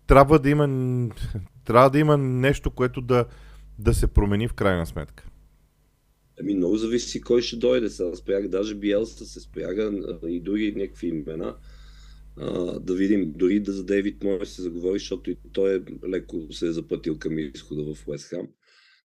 трябва 0.07 0.39
да 0.39 0.51
има, 0.51 0.69
трябва 1.65 1.91
да 1.91 1.99
има 1.99 2.17
нещо, 2.17 2.71
което 2.71 3.01
да, 3.01 3.25
да 3.79 3.95
се 3.95 4.07
промени 4.07 4.49
в 4.49 4.55
крайна 4.55 4.87
сметка. 4.87 5.28
Ами 6.41 6.55
много 6.55 6.77
зависи 6.77 7.21
кой 7.21 7.43
ще 7.43 7.57
дойде. 7.57 7.91
Сега 7.91 8.15
спряга, 8.17 8.49
даже 8.49 8.75
Биелса 8.75 9.27
се 9.27 9.41
спряга 9.41 9.93
и 10.29 10.41
други 10.41 10.73
някакви 10.73 11.09
имена 11.09 11.57
а, 12.41 12.81
да 12.81 12.95
видим, 12.95 13.33
дори 13.37 13.61
да 13.61 13.73
за 13.73 13.85
Дейвид 13.85 14.25
може 14.25 14.39
да 14.39 14.47
се 14.47 14.63
заговори, 14.63 14.99
защото 14.99 15.31
и 15.31 15.37
той 15.53 15.77
е 15.77 15.81
леко 16.09 16.53
се 16.53 16.67
е 16.67 16.73
запътил 16.73 17.19
към 17.19 17.39
изхода 17.39 17.95
в 17.95 18.09
Уест 18.09 18.25
Хам. 18.25 18.49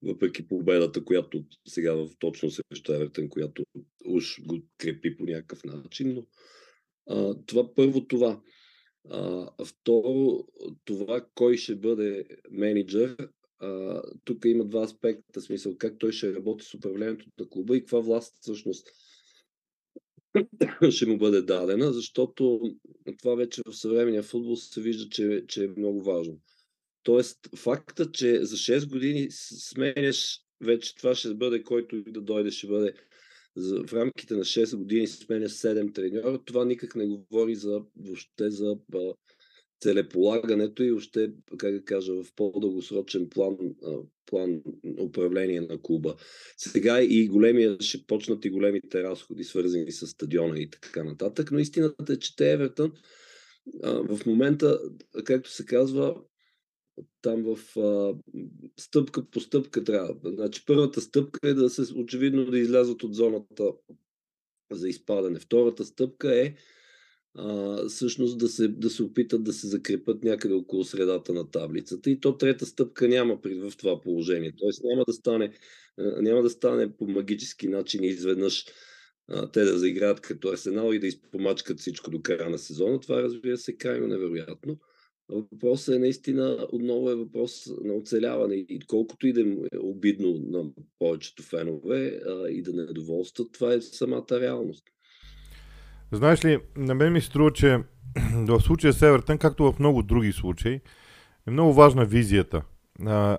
Въпреки 0.03 0.47
победата, 0.47 1.05
която 1.05 1.45
сега 1.67 1.93
в 1.93 2.09
точно 2.19 2.51
срещу 2.51 2.93
Евертън, 2.93 3.29
която 3.29 3.63
уж 4.05 4.41
го 4.45 4.61
крепи 4.77 5.17
по 5.17 5.23
някакъв 5.23 5.63
начин, 5.63 6.13
но 6.13 6.25
а, 7.09 7.35
това 7.45 7.73
първо 7.75 8.07
това. 8.07 8.41
А, 9.09 9.49
второ, 9.65 10.47
това 10.85 11.25
кой 11.35 11.57
ще 11.57 11.75
бъде 11.75 12.25
менеджер, 12.51 13.17
тук 14.23 14.45
има 14.45 14.65
два 14.65 14.83
аспекта, 14.83 15.41
смисъл 15.41 15.75
как 15.77 15.99
той 15.99 16.11
ще 16.11 16.35
работи 16.35 16.65
с 16.65 16.73
управлението 16.73 17.25
на 17.39 17.49
клуба 17.49 17.77
и 17.77 17.79
каква 17.79 17.99
власт 17.99 18.33
всъщност 18.41 18.87
ще 20.89 21.05
му 21.05 21.17
бъде 21.17 21.41
дадена, 21.41 21.93
защото 21.93 22.61
това 23.19 23.35
вече 23.35 23.61
в 23.65 23.73
съвременния 23.73 24.23
футбол 24.23 24.55
се 24.55 24.81
вижда, 24.81 25.09
че, 25.09 25.43
че 25.47 25.63
е 25.63 25.73
много 25.77 26.03
важно. 26.03 26.39
Тоест, 27.03 27.39
факта, 27.55 28.11
че 28.11 28.45
за 28.45 28.55
6 28.55 28.89
години 28.89 29.27
сменяш, 29.31 30.39
вече 30.61 30.95
това 30.95 31.15
ще 31.15 31.33
бъде, 31.33 31.63
който 31.63 31.95
и 31.95 32.03
да 32.07 32.21
дойде, 32.21 32.51
ще 32.51 32.67
бъде 32.67 32.93
в 33.55 33.93
рамките 33.93 34.33
на 34.33 34.43
6 34.43 34.77
години 34.77 35.07
сменяш 35.07 35.51
7 35.51 35.95
треньора, 35.95 36.43
това 36.45 36.65
никак 36.65 36.95
не 36.95 37.05
говори 37.05 37.55
за, 37.55 37.81
въобще 37.95 38.49
за 38.49 38.77
целеполагането 39.83 40.83
и 40.83 40.91
още, 40.91 41.31
как 41.57 41.73
да 41.73 41.83
кажа, 41.83 42.13
в 42.13 42.25
по-дългосрочен 42.35 43.29
план, 43.29 43.57
план 44.25 44.61
управление 44.99 45.61
на 45.61 45.81
клуба. 45.81 46.15
Сега 46.57 47.01
и 47.01 47.27
големия, 47.27 47.77
ще 47.79 48.05
почнат 48.07 48.45
и 48.45 48.49
големите 48.49 49.03
разходи, 49.03 49.43
свързани 49.43 49.91
с 49.91 50.07
стадиона 50.07 50.59
и 50.59 50.69
така 50.69 51.03
нататък, 51.03 51.51
но 51.51 51.59
истината 51.59 52.13
е, 52.13 52.19
че 52.19 52.35
те 52.35 52.51
Евертън 52.51 52.91
в 53.83 54.19
момента, 54.25 54.79
както 55.23 55.51
се 55.51 55.65
казва, 55.65 56.15
там 57.21 57.43
в 57.43 57.79
а, 57.79 58.15
стъпка 58.79 59.29
по 59.29 59.39
стъпка 59.39 59.83
трябва. 59.83 60.15
Значи 60.25 60.63
първата 60.65 61.01
стъпка 61.01 61.49
е 61.49 61.53
да 61.53 61.69
се 61.69 61.93
очевидно 61.95 62.45
да 62.45 62.59
излязат 62.59 63.03
от 63.03 63.15
зоната 63.15 63.71
за 64.71 64.89
изпадане. 64.89 65.39
Втората 65.39 65.85
стъпка 65.85 66.35
е 66.35 66.55
а, 67.35 67.87
всъщност 67.87 68.37
да 68.37 68.47
се, 68.47 68.67
да 68.67 68.89
се 68.89 69.03
опитат 69.03 69.43
да 69.43 69.53
се 69.53 69.67
закрепят 69.67 70.23
някъде 70.23 70.53
около 70.53 70.83
средата 70.83 71.33
на 71.33 71.51
таблицата. 71.51 72.09
И 72.09 72.19
то 72.19 72.37
трета 72.37 72.65
стъпка 72.65 73.07
няма 73.07 73.41
при, 73.41 73.55
в 73.55 73.73
това 73.77 74.01
положение. 74.01 74.53
Тоест 74.57 74.81
няма 74.83 75.03
да 75.07 75.13
стане, 75.13 75.53
няма 75.97 76.41
да 76.41 76.49
стане 76.49 76.97
по 76.97 77.07
магически 77.07 77.67
начин 77.67 78.03
изведнъж 78.03 78.65
а, 79.27 79.51
те 79.51 79.63
да 79.63 79.77
заиграят 79.77 80.21
като 80.21 80.49
арсенал 80.49 80.93
и 80.93 80.99
да 80.99 81.07
изпомачкат 81.07 81.79
всичко 81.79 82.11
до 82.11 82.21
края 82.21 82.49
на 82.49 82.57
сезона. 82.57 82.99
Това 82.99 83.23
разбира 83.23 83.57
се 83.57 83.71
е 83.71 83.77
крайно 83.77 84.07
невероятно. 84.07 84.79
Въпросът 85.29 85.95
е 85.95 85.99
наистина 85.99 86.67
отново 86.71 87.09
е 87.09 87.15
въпрос 87.15 87.69
на 87.83 87.93
оцеляване 87.93 88.55
и 88.55 88.79
колкото 88.87 89.27
и 89.27 89.33
да 89.33 89.41
е 89.41 89.77
обидно 89.77 90.33
на 90.33 90.69
повечето 90.99 91.43
фенове 91.43 92.21
а, 92.27 92.49
и 92.49 92.61
да 92.61 92.73
недоволстват, 92.73 93.51
това 93.51 93.73
е 93.73 93.81
самата 93.81 94.25
реалност. 94.31 94.83
Знаеш 96.13 96.45
ли, 96.45 96.59
на 96.77 96.95
мен 96.95 97.13
ми 97.13 97.21
се 97.21 97.27
струва, 97.27 97.51
че 97.51 97.79
в 98.33 98.61
случая 98.61 98.93
с 98.93 99.01
Евертън, 99.01 99.37
както 99.37 99.71
в 99.71 99.79
много 99.79 100.03
други 100.03 100.31
случаи, 100.31 100.79
е 101.47 101.51
много 101.51 101.73
важна 101.73 102.05
визията. 102.05 102.61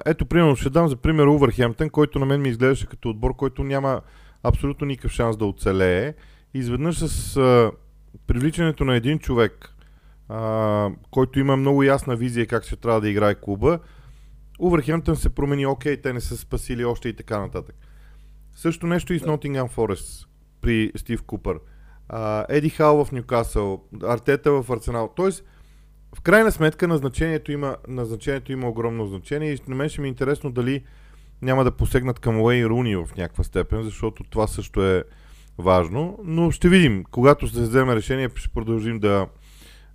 Ето, 0.07 0.27
примерно, 0.27 0.57
ще 0.57 0.71
дам 0.71 0.89
за 0.89 0.97
пример 0.97 1.27
Увърхемптън, 1.27 1.91
който 1.91 2.19
на 2.19 2.27
мен 2.27 2.43
ми 2.43 2.49
изглеждаше 2.49 2.87
като 2.87 3.11
отбор, 3.11 3.37
който 3.37 3.65
няма 3.65 4.01
абсолютно 4.43 4.87
никакъв 4.87 5.13
шанс 5.13 5.37
да 5.37 5.47
оцелее. 5.47 6.15
Изведнъж 6.55 6.99
с 6.99 7.71
привличането 8.27 8.85
на 8.85 8.97
един 8.97 9.19
човек, 9.19 9.75
който 11.11 11.39
има 11.39 11.57
много 11.57 11.83
ясна 11.83 12.17
визия 12.17 12.47
как 12.47 12.65
ще 12.65 12.77
трябва 12.77 13.01
да 13.01 13.09
играе 13.09 13.35
клуба, 13.35 13.79
Увърхемптън 14.59 15.17
се 15.17 15.35
промени, 15.35 15.67
окей, 15.67 15.97
те 15.97 16.13
не 16.13 16.21
са 16.21 16.37
спасили 16.37 16.85
още 16.85 17.09
и 17.09 17.17
така 17.17 17.39
нататък. 17.39 17.77
Също 18.53 18.87
нещо 18.87 19.13
и 19.13 19.19
с 19.19 19.23
Nottingham 19.23 19.71
Forest 19.71 20.27
при 20.61 20.93
Стив 20.97 21.23
Купър. 21.23 21.59
Еди 22.49 22.69
Хал 22.69 23.05
в 23.05 23.13
Ньюкасъл, 23.13 23.85
Артета 24.03 24.63
в 24.63 24.71
Арсенал. 24.71 25.13
Тоест, 25.17 25.45
в 26.17 26.21
крайна 26.21 26.53
сметка 26.53 26.89
назначението 26.89 27.53
има, 27.53 27.77
назначението 27.89 28.53
има 28.53 28.69
огромно 28.69 29.07
значение 29.07 29.53
и 29.53 29.59
на 29.69 29.75
мен 29.75 29.89
ще 29.89 30.01
ми 30.01 30.07
е 30.07 30.09
интересно 30.09 30.53
дали 30.53 30.85
няма 31.43 31.65
да 31.65 31.71
посегнат 31.71 32.19
към 32.19 32.41
Уей 32.41 32.65
Руни 32.65 32.97
в 32.97 33.09
някаква 33.17 33.45
степен, 33.45 33.83
защото 33.83 34.25
това 34.31 34.47
също 34.47 34.85
е 34.85 35.05
важно. 35.59 36.19
Но 36.25 36.51
ще 36.51 36.69
видим. 36.69 37.05
Когато 37.11 37.49
се 37.49 37.61
вземе 37.61 37.97
решение, 37.97 38.31
ще 38.37 38.49
продължим 38.49 38.99
да, 38.99 39.29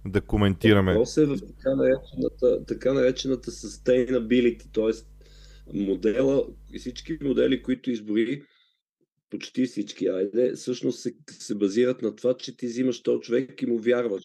да 0.06 0.22
коментираме. 0.22 0.92
Въпрос 0.94 1.18
е 1.18 1.25
в 1.25 1.38
така 1.39 1.75
наречената, 1.75 2.66
така 2.66 2.94
наречената 2.94 3.51
sustainability, 3.51 4.63
т.е. 4.74 5.04
модела 5.78 6.44
и 6.74 6.80
всички 6.80 7.18
модели, 7.22 7.63
които 7.63 7.92
избори, 7.92 8.44
почти 9.29 9.65
всички, 9.65 10.07
айде, 10.07 10.53
всъщност 10.55 11.00
се, 11.00 11.13
се 11.31 11.55
базират 11.55 12.01
на 12.01 12.15
това, 12.15 12.38
че 12.38 12.57
ти 12.57 12.65
взимаш 12.65 13.01
този 13.01 13.19
човек 13.19 13.62
и 13.62 13.65
му 13.65 13.77
вярваш 13.77 14.24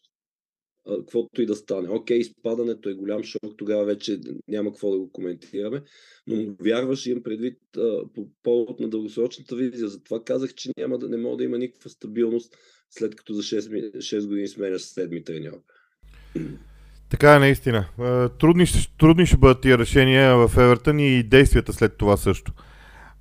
каквото 0.86 1.42
и 1.42 1.46
да 1.46 1.56
стане. 1.56 1.88
Окей, 1.88 2.18
изпадането 2.18 2.88
е 2.88 2.94
голям 2.94 3.22
шок, 3.22 3.54
тогава 3.56 3.84
вече 3.84 4.20
няма 4.48 4.70
какво 4.70 4.90
да 4.90 4.98
го 4.98 5.12
коментираме, 5.12 5.82
но 6.26 6.36
му 6.36 6.56
вярваш, 6.60 7.06
имам 7.06 7.22
предвид 7.22 7.58
а, 7.76 8.12
по 8.14 8.28
повод 8.42 8.80
на 8.80 8.88
дългосрочната 8.88 9.56
визия. 9.56 9.88
Затова 9.88 10.24
казах, 10.24 10.54
че 10.54 10.70
няма 10.78 10.98
да, 10.98 11.08
не 11.08 11.16
мога 11.16 11.36
да 11.36 11.44
има 11.44 11.58
никаква 11.58 11.90
стабилност, 11.90 12.56
след 12.90 13.16
като 13.16 13.34
за 13.34 13.42
6, 13.42 13.96
6 13.96 14.26
години 14.26 14.48
сменяш 14.48 14.82
седми 14.82 15.24
треньор. 15.24 15.60
Така 17.10 17.36
е 17.36 17.38
наистина. 17.38 17.86
Трудни, 18.40 18.64
трудни 18.98 19.26
ще 19.26 19.36
бъдат 19.36 19.60
тия 19.60 19.78
решения 19.78 20.36
в 20.36 20.56
Евертън 20.56 20.98
и 20.98 21.22
действията 21.22 21.72
след 21.72 21.96
това 21.96 22.16
също. 22.16 22.52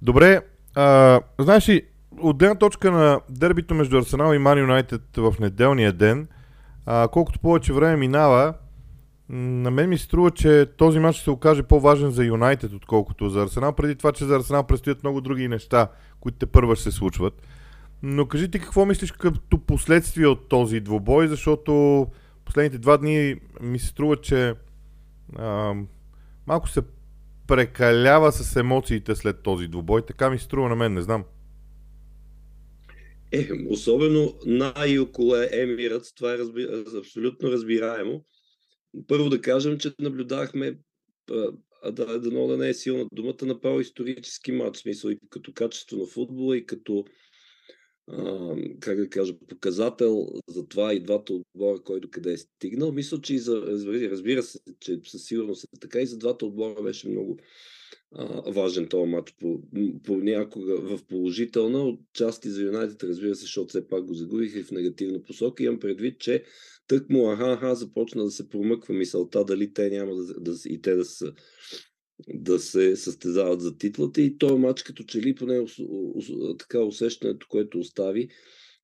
Добре, 0.02 0.42
а, 0.76 1.20
знаеш 1.40 1.70
ли, 1.70 1.82
от 2.22 2.38
гледна 2.38 2.56
точка 2.56 2.92
на 2.92 3.20
дербито 3.30 3.76
между 3.76 3.98
Арсенал 3.98 4.34
и 4.34 4.38
Ман 4.38 4.60
Юнайтед 4.60 5.02
в 5.18 5.36
неделния 5.40 5.94
ден– 5.94 6.28
а, 6.86 7.08
колкото 7.08 7.40
повече 7.40 7.74
време 7.74 7.98
минава, 7.98 8.54
на 9.30 9.72
мен 9.72 9.90
ми 9.90 9.98
се 9.98 10.04
струва, 10.04 10.32
че 10.32 10.66
този 10.78 11.00
матч 11.00 11.16
ще 11.16 11.24
се 11.24 11.32
окаже 11.32 11.64
по-важен 11.64 12.12
за 12.12 12.26
Юнайтед, 12.26 12.74
отколкото 12.74 13.30
за 13.30 13.44
Арсенал, 13.44 13.74
преди 13.74 13.96
това, 13.96 14.12
че 14.12 14.26
за 14.26 14.36
Арсенал 14.36 14.64
предстоят 14.64 15.04
много 15.04 15.22
други 15.22 15.48
неща, 15.48 15.88
които 16.20 16.38
те 16.38 16.46
първа 16.46 16.76
ще 16.76 16.84
се 16.84 16.92
случват. 16.92 17.34
Но 18.04 18.26
кажи 18.26 18.52
ти 18.52 18.60
какво 18.60 18.86
мислиш 18.86 19.12
като 19.12 19.58
последствие 19.58 20.28
от 20.28 20.50
този 20.50 20.80
двубой, 20.80 21.28
защото 21.28 22.08
последните 22.46 22.78
два 22.78 22.98
дни 22.98 23.36
ми 23.62 23.80
се 23.80 23.88
струва, 23.88 24.16
че 24.22 24.54
а, 25.40 25.74
малко 26.48 26.70
се 26.70 26.82
прекалява 27.48 28.32
с 28.32 28.56
емоциите 28.56 29.16
след 29.16 29.44
този 29.44 29.68
двубой. 29.68 30.06
Така 30.06 30.30
ми 30.30 30.40
струва 30.40 30.70
на 30.70 30.76
мен, 30.76 30.94
не 30.94 31.02
знам. 31.02 31.24
Е, 33.32 33.50
особено 33.70 34.34
на 34.46 34.74
и 34.88 35.00
около 35.00 35.36
Емират, 35.36 36.04
това 36.16 36.34
е 36.34 36.38
разби... 36.38 36.68
абсолютно 37.00 37.52
разбираемо. 37.52 38.26
Първо 39.08 39.30
да 39.30 39.42
кажем, 39.42 39.78
че 39.78 39.94
наблюдахме, 40.00 40.78
а 41.84 41.92
да, 41.92 42.20
дано 42.20 42.48
да 42.48 42.58
не 42.58 42.70
е 42.70 42.74
силна 42.74 43.06
думата, 43.14 43.46
направо 43.46 43.80
исторически 43.80 44.52
матч, 44.52 44.78
смисъл 44.78 45.10
и 45.10 45.20
като 45.30 45.54
качество 45.54 45.98
на 45.98 46.06
футбола 46.06 46.58
и 46.58 46.66
като 46.66 47.06
как 48.80 48.98
да 48.98 49.10
кажа, 49.10 49.34
показател 49.48 50.28
за 50.48 50.68
това 50.68 50.94
и 50.94 51.04
двата 51.04 51.34
отбора, 51.34 51.80
който 51.84 52.12
къде 52.12 52.34
е 52.34 52.38
стигнал. 52.38 52.92
Мисля, 52.92 53.22
че 53.22 53.36
и 53.36 53.40
за, 53.40 53.62
разбира 54.12 54.44
се, 54.44 54.60
че 54.80 55.00
със 55.06 55.24
сигурност 55.24 55.64
е 55.64 55.80
така 55.80 56.00
и 56.00 56.06
за 56.06 56.18
двата 56.18 56.46
отбора 56.46 56.84
беше 56.84 57.10
много 57.10 57.38
а, 58.12 58.52
важен 58.52 58.88
този 58.88 59.10
матч 59.10 59.36
по, 59.40 59.62
по 60.04 60.18
някога 60.18 60.76
в 60.76 61.06
положителна, 61.08 61.84
от 61.84 62.00
части 62.14 62.50
за 62.50 62.62
Юнайтед, 62.62 63.04
разбира 63.04 63.36
се, 63.36 63.42
защото 63.42 63.68
все 63.68 63.88
пак 63.88 64.06
го 64.06 64.14
загубиха 64.14 64.60
и 64.60 64.64
в 64.64 64.72
негативна 64.72 65.24
посока. 65.24 65.64
Имам 65.64 65.80
предвид, 65.80 66.20
че 66.20 66.44
тък 66.88 67.10
му 67.10 67.32
аха, 67.32 67.76
започна 67.76 68.24
да 68.24 68.32
се 68.32 68.50
промъква 68.50 68.94
мисълта 68.94 69.46
дали 69.46 69.74
те 69.74 69.90
няма 69.90 70.16
да, 70.16 70.34
да 70.34 70.56
и 70.66 70.82
те 70.82 70.96
да 70.96 71.06
са 71.06 71.34
да 72.28 72.60
се 72.60 72.96
състезават 72.96 73.62
за 73.62 73.78
титлата 73.78 74.22
и 74.22 74.38
този 74.38 74.56
матч 74.56 74.84
като 74.84 75.04
че 75.04 75.22
ли 75.22 75.36
поне 75.36 75.66
така 76.60 76.80
усещането, 76.80 77.48
което 77.50 77.80
остави, 77.80 78.30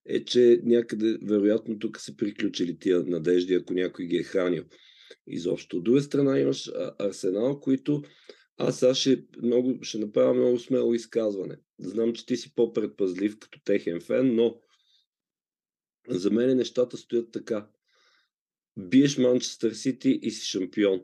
е, 0.06 0.24
че 0.24 0.62
някъде 0.64 1.18
вероятно 1.24 1.80
тук 1.80 2.00
са 2.00 2.16
приключили 2.16 2.80
тия 2.80 3.04
надежди, 3.04 3.54
ако 3.54 3.74
някой 3.74 4.06
ги 4.06 4.18
е 4.18 4.24
хранил. 4.24 4.64
Изобщо. 5.28 5.78
От 5.78 5.84
друга 5.84 6.02
страна 6.02 6.40
имаш 6.40 6.72
Арсенал, 7.00 7.60
които 7.60 8.02
аз 8.58 8.80
сега 8.80 8.96
ще, 8.96 9.24
много, 9.44 9.78
ще 9.82 9.98
направя 9.98 10.34
много 10.34 10.60
смело 10.60 10.94
изказване. 10.94 11.58
Знам, 11.80 12.14
че 12.14 12.26
ти 12.26 12.38
си 12.38 12.56
по-предпазлив 12.56 13.40
като 13.40 13.60
техен 13.64 14.02
фен, 14.02 14.36
но 14.36 14.62
за 16.10 16.32
мен 16.32 16.58
нещата 16.58 16.98
стоят 16.98 17.32
така. 17.32 17.68
Биеш 18.78 19.18
Манчестър 19.18 19.72
Сити 19.72 20.20
и 20.22 20.32
си 20.32 20.46
шампион 20.46 21.02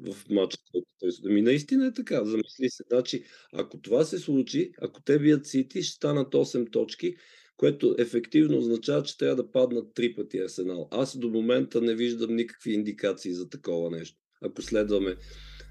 в 0.00 0.28
матча, 0.30 0.58
който 0.72 0.86
той 1.00 1.10
Ами 1.24 1.42
наистина 1.42 1.86
е 1.86 1.92
така. 1.92 2.24
Замисли 2.24 2.70
се. 2.70 2.84
Значи, 2.88 3.24
ако 3.52 3.80
това 3.80 4.04
се 4.04 4.18
случи, 4.18 4.72
ако 4.80 5.02
те 5.02 5.18
бият 5.18 5.46
Сити, 5.46 5.82
ще 5.82 5.94
станат 5.94 6.34
8 6.34 6.72
точки, 6.72 7.16
което 7.56 7.94
ефективно 7.98 8.58
означава, 8.58 9.02
че 9.02 9.18
трябва 9.18 9.36
да 9.36 9.50
паднат 9.50 9.94
три 9.94 10.14
пъти 10.14 10.38
Арсенал. 10.38 10.88
Аз 10.90 11.18
до 11.18 11.28
момента 11.28 11.80
не 11.80 11.94
виждам 11.94 12.36
никакви 12.36 12.72
индикации 12.72 13.32
за 13.32 13.48
такова 13.48 13.90
нещо. 13.90 14.18
Ако 14.40 14.62
следваме 14.62 15.16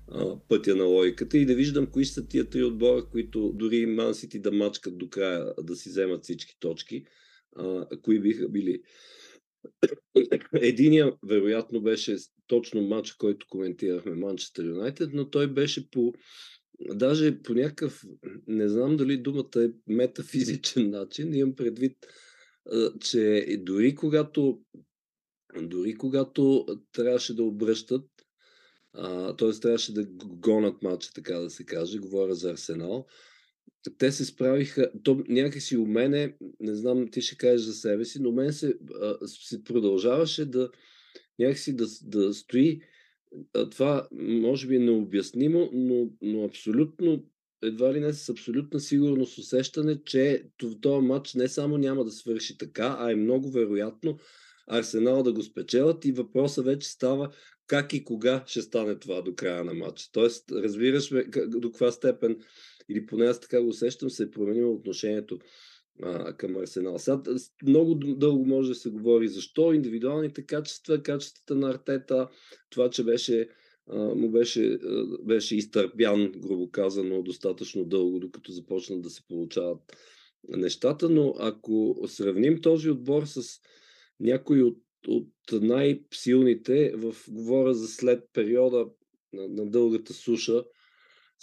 а, 0.08 0.40
пътя 0.50 0.76
на 0.76 0.84
логиката 0.84 1.38
и 1.38 1.46
да 1.46 1.56
виждам 1.56 1.86
кои 1.86 2.06
са 2.06 2.28
тия 2.28 2.50
три 2.50 2.64
отбора, 2.64 3.06
които 3.12 3.52
дори 3.56 3.86
Мансити 3.86 4.40
да 4.40 4.52
мачкат 4.52 4.98
до 4.98 5.10
края, 5.10 5.54
да 5.64 5.76
си 5.76 5.90
вземат 5.90 6.24
всички 6.24 6.58
точки, 6.60 7.06
а, 7.56 7.88
кои 8.02 8.20
биха 8.20 8.50
били. 8.50 8.82
Единия, 10.54 11.14
вероятно, 11.28 11.82
беше 11.82 12.16
точно 12.48 12.82
матч, 12.82 13.12
който 13.12 13.48
коментирахме 13.50 14.16
Манчестър 14.16 14.66
Юнайтед, 14.66 15.10
но 15.14 15.30
той 15.30 15.48
беше 15.48 15.90
по 15.90 16.14
даже 16.80 17.42
по 17.42 17.54
някакъв, 17.54 18.04
не 18.48 18.70
знам 18.70 18.98
дали 18.98 19.18
думата 19.18 19.64
е 19.64 19.68
метафизичен 19.88 20.90
начин, 20.90 21.34
имам 21.34 21.56
предвид, 21.56 21.98
че 23.02 23.46
дори 23.60 23.96
когато 23.96 24.62
дори 25.62 25.96
когато 25.96 26.66
трябваше 26.92 27.36
да 27.36 27.44
обръщат, 27.44 28.06
т.е. 29.38 29.52
трябваше 29.62 29.94
да 29.94 30.06
гонат 30.26 30.82
матча, 30.82 31.14
така 31.14 31.40
да 31.40 31.50
се 31.50 31.66
каже, 31.66 31.98
говоря 31.98 32.36
за 32.36 32.52
Арсенал, 32.52 33.06
те 33.98 34.12
се 34.12 34.26
справиха, 34.26 34.92
то 35.04 35.24
някакси 35.28 35.78
у 35.78 35.86
мене, 35.86 36.36
не 36.60 36.76
знам 36.76 37.08
ти 37.12 37.22
ще 37.22 37.38
кажеш 37.38 37.62
за 37.62 37.74
себе 37.74 38.06
си, 38.06 38.22
но 38.22 38.32
мен 38.32 38.54
се, 38.54 38.76
а, 39.02 39.28
се 39.28 39.64
продължаваше 39.64 40.46
да 40.46 40.70
някакси 41.40 41.76
да, 41.76 41.86
да 42.04 42.34
стои 42.34 42.82
а, 43.54 43.70
това 43.70 44.08
може 44.12 44.68
би 44.68 44.76
е 44.76 44.80
необяснимо, 44.80 45.70
но, 45.74 46.10
но 46.22 46.44
абсолютно 46.44 47.26
едва 47.64 47.94
ли 47.94 48.00
не 48.00 48.14
с 48.14 48.30
абсолютна 48.30 48.80
сигурност 48.80 49.38
усещане, 49.38 50.04
че 50.04 50.44
този 50.82 51.06
матч 51.06 51.34
не 51.34 51.48
само 51.48 51.78
няма 51.78 52.04
да 52.06 52.12
свърши 52.12 52.58
така, 52.58 52.98
а 53.00 53.12
е 53.12 53.16
много 53.16 53.52
вероятно 53.52 54.18
Арсенал 54.68 55.24
да 55.24 55.34
го 55.34 55.42
спечелят 55.42 56.06
и 56.06 56.12
въпросът 56.12 56.66
вече 56.66 56.90
става 56.90 57.30
как 57.68 57.94
и 57.94 58.04
кога 58.04 58.44
ще 58.48 58.62
стане 58.62 59.00
това 59.00 59.22
до 59.22 59.36
края 59.36 59.64
на 59.64 59.74
матча. 59.74 60.10
Тоест, 60.12 60.52
разбираш 60.52 61.12
ме 61.12 61.24
до 61.48 61.72
каква 61.72 61.92
степен, 61.92 62.38
или 62.90 63.06
поне 63.06 63.26
аз 63.26 63.40
така 63.40 63.62
го 63.62 63.68
усещам, 63.68 64.10
се 64.10 64.24
е 64.24 64.32
променило 64.32 64.74
отношението 64.74 65.40
а, 66.02 66.38
към 66.38 66.58
Арсенал. 66.58 67.00
Сега 67.00 67.22
много 67.68 67.96
дълго 67.96 68.46
може 68.46 68.70
да 68.70 68.76
се 68.76 68.90
говори 68.90 69.28
защо 69.28 69.74
индивидуалните 69.74 70.46
качества, 70.46 71.04
качествата 71.04 71.56
на 71.56 71.70
Артета, 71.70 72.30
това, 72.70 72.90
че 72.90 73.04
беше 73.04 73.50
му 73.88 74.32
беше, 74.32 74.80
беше 75.24 75.56
изтърпян, 75.56 76.32
грубо 76.32 76.72
казано, 76.72 77.22
достатъчно 77.22 77.86
дълго, 77.86 78.20
докато 78.20 78.52
започнат 78.52 79.02
да 79.02 79.10
се 79.10 79.28
получават 79.28 79.80
нещата, 80.48 81.10
но 81.10 81.36
ако 81.40 82.02
сравним 82.08 82.62
този 82.62 82.90
отбор 82.90 83.26
с 83.26 83.42
някои 84.20 84.64
от, 84.64 84.82
от 85.08 85.32
най-силните, 85.52 86.94
в, 86.96 87.16
говоря 87.30 87.74
за 87.74 87.88
след 87.88 88.30
периода 88.34 88.86
на, 89.34 89.48
на 89.48 89.70
дългата 89.70 90.14
суша, 90.14 90.64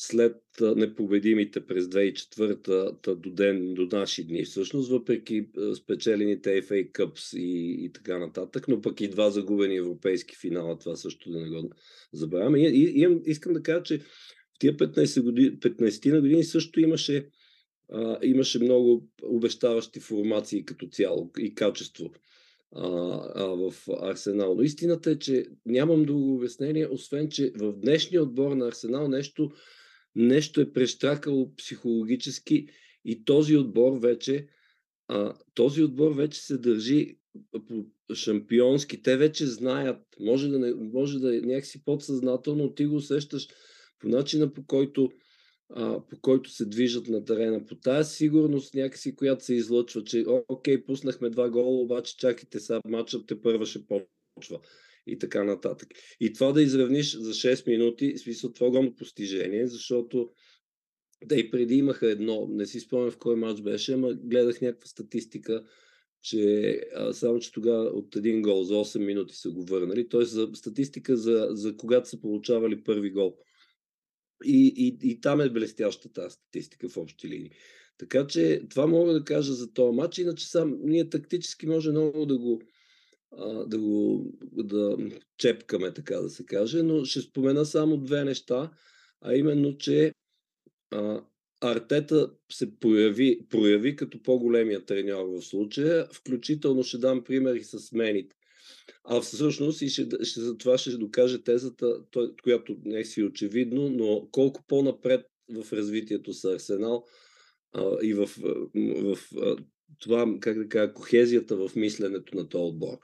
след 0.03 0.37
непобедимите 0.77 1.67
през 1.67 1.85
2004-та 1.85 3.15
до, 3.15 3.31
ден, 3.31 3.75
до 3.75 3.89
наши 3.93 4.25
дни, 4.25 4.45
всъщност, 4.45 4.91
въпреки 4.91 5.49
спечелените 5.77 6.63
FA 6.63 6.93
Cups 6.93 7.39
и, 7.39 7.85
и 7.85 7.93
така 7.93 8.19
нататък, 8.19 8.69
но 8.69 8.81
пък 8.81 9.01
и 9.01 9.09
два 9.09 9.31
загубени 9.31 9.77
европейски 9.77 10.37
финала, 10.37 10.79
това 10.79 10.97
също 10.97 11.31
да 11.31 11.41
не 11.41 11.49
го 11.49 11.71
забравяме. 12.13 12.59
И, 12.59 12.67
и, 12.67 13.05
и, 13.05 13.21
искам 13.27 13.53
да 13.53 13.63
кажа, 13.63 13.83
че 13.83 13.99
в 13.99 14.59
тия 14.59 14.77
15, 14.77 15.23
години, 15.23 15.59
15 15.59 16.13
на 16.13 16.21
години 16.21 16.45
също 16.45 16.81
имаше, 16.81 17.29
а, 17.93 18.19
имаше 18.23 18.59
много 18.59 19.09
обещаващи 19.23 20.01
формации 20.01 20.65
като 20.65 20.87
цяло 20.87 21.31
и 21.39 21.55
качество 21.55 22.11
а, 22.77 22.87
а, 23.35 23.45
в 23.45 23.75
Арсенал. 24.03 24.55
Но 24.55 24.63
истината 24.63 25.11
е, 25.11 25.19
че 25.19 25.47
нямам 25.67 26.05
друго 26.05 26.35
обяснение, 26.35 26.87
освен, 26.87 27.29
че 27.29 27.53
в 27.57 27.73
днешния 27.73 28.23
отбор 28.23 28.53
на 28.53 28.69
Арсенал 28.69 29.09
нещо 29.09 29.51
нещо 30.15 30.61
е 30.61 30.73
прещракало 30.73 31.55
психологически 31.55 32.67
и 33.05 33.25
този 33.25 33.57
отбор 33.57 33.99
вече 33.99 34.47
а, 35.09 35.35
този 35.55 35.83
отбор 35.83 36.13
вече 36.13 36.41
се 36.41 36.59
държи 36.59 37.19
по 37.53 37.87
шампионски. 38.15 39.03
Те 39.03 39.17
вече 39.17 39.47
знаят, 39.47 40.03
може 40.21 40.49
да, 40.49 40.59
не, 40.59 40.75
може 40.75 41.19
да 41.19 41.37
е 41.37 41.41
някакси 41.41 41.85
подсъзнателно, 41.85 42.75
ти 42.75 42.87
го 42.87 42.97
усещаш 42.97 43.49
по 43.99 44.09
начина 44.09 44.53
по 44.53 44.67
който, 44.67 45.11
а, 45.71 46.07
по 46.11 46.21
който 46.21 46.51
се 46.51 46.65
движат 46.65 47.09
на 47.09 47.25
терена, 47.25 47.67
по 47.67 47.75
тази 47.75 48.15
сигурност 48.15 48.75
някакси, 48.75 49.17
която 49.17 49.45
се 49.45 49.55
излъчва, 49.55 50.05
че 50.05 50.25
окей, 50.49 50.85
пуснахме 50.85 51.31
два 51.31 51.51
гола, 51.51 51.81
обаче 51.81 52.17
чакайте 52.17 52.61
сега, 52.61 52.81
матчът 52.85 53.27
те 53.27 53.41
първа 53.41 53.67
ще 53.67 53.81
почва 54.35 54.61
и 55.07 55.19
така 55.19 55.45
нататък. 55.45 55.89
И 56.21 56.33
това 56.33 56.53
да 56.53 56.63
изравниш 56.63 57.17
за 57.17 57.33
6 57.33 57.69
минути, 57.69 58.19
смисъл 58.19 58.53
това 58.53 58.67
е 58.67 58.69
огромно 58.69 58.95
постижение, 58.95 59.67
защото 59.67 60.31
да 61.25 61.37
и 61.37 61.51
преди 61.51 61.75
имаха 61.75 62.11
едно, 62.11 62.47
не 62.51 62.67
си 62.67 62.81
спомням 62.81 63.11
в 63.11 63.19
кой 63.19 63.37
матч 63.37 63.63
беше, 63.63 63.93
ама 63.93 64.15
гледах 64.15 64.61
някаква 64.61 64.87
статистика, 64.87 65.65
че 66.23 66.73
а, 66.95 67.13
само, 67.13 67.39
че 67.39 67.53
тогава 67.53 67.85
от 67.85 68.17
един 68.17 68.43
гол 68.43 68.65
за 68.65 68.75
8 68.75 68.99
минути 68.99 69.35
са 69.35 69.51
го 69.51 69.65
върнали, 69.65 70.09
т.е. 70.09 70.25
за 70.25 70.51
статистика 70.55 71.17
за, 71.17 71.49
за 71.51 71.77
когато 71.77 72.09
са 72.09 72.21
получавали 72.21 72.85
първи 72.85 73.11
гол. 73.11 73.37
И, 74.45 74.75
и, 74.77 75.11
и 75.11 75.21
там 75.21 75.41
е 75.41 75.51
блестяща 75.51 76.13
тази 76.13 76.35
статистика 76.35 76.89
в 76.89 76.97
общи 76.97 77.29
линии. 77.29 77.51
Така 77.99 78.27
че 78.27 78.63
това 78.71 78.87
мога 78.87 79.13
да 79.13 79.25
кажа 79.25 79.53
за 79.53 79.73
този 79.73 79.97
матч, 79.97 80.19
иначе 80.19 80.49
сам 80.49 80.79
ние 80.83 81.09
тактически 81.09 81.67
може 81.67 81.91
много 81.91 82.27
да 82.27 82.39
го, 82.39 82.63
да 83.67 83.79
го 83.79 84.27
да 84.53 84.97
чепкаме, 85.39 85.95
така 85.95 86.17
да 86.17 86.31
се 86.31 86.47
каже, 86.47 86.83
но 86.83 87.05
ще 87.05 87.21
спомена 87.21 87.67
само 87.67 87.97
две 87.97 88.25
неща, 88.25 88.71
а 89.21 89.35
именно, 89.35 89.79
че 89.79 90.13
а, 90.91 91.25
Артета 91.61 92.31
се 92.53 92.79
прояви, 92.79 93.47
прояви 93.51 93.97
като 93.97 94.23
по-големия 94.23 94.85
треньор 94.85 95.27
в 95.27 95.43
случая, 95.43 96.09
включително 96.13 96.83
ще 96.83 96.99
дам 96.99 97.25
пример 97.25 97.55
и 97.55 97.65
с 97.65 97.93
мените. 97.93 98.37
А 99.05 99.21
всъщност 99.21 99.83
и 99.83 99.89
ще, 99.89 100.09
ще, 100.23 100.41
за 100.41 100.59
това 100.59 100.79
ще 100.79 100.97
докаже 100.97 101.43
тезата, 101.43 102.05
която 102.43 102.77
не 102.85 103.01
е 103.01 103.05
си 103.05 103.23
очевидно, 103.23 103.89
но 103.89 104.29
колко 104.31 104.65
по-напред 104.67 105.27
в 105.51 105.73
развитието 105.73 106.33
с 106.33 106.45
Арсенал 106.45 107.05
а, 107.73 107.97
и 108.03 108.15
в, 108.15 108.27
в, 108.75 109.15
в 109.15 109.57
това, 109.99 110.35
как 110.41 110.59
да 110.59 110.69
кажа, 110.69 110.93
кохезията 110.93 111.57
в 111.57 111.77
мисленето 111.77 112.37
на 112.37 112.49
този 112.49 112.63
отбор. 112.63 112.99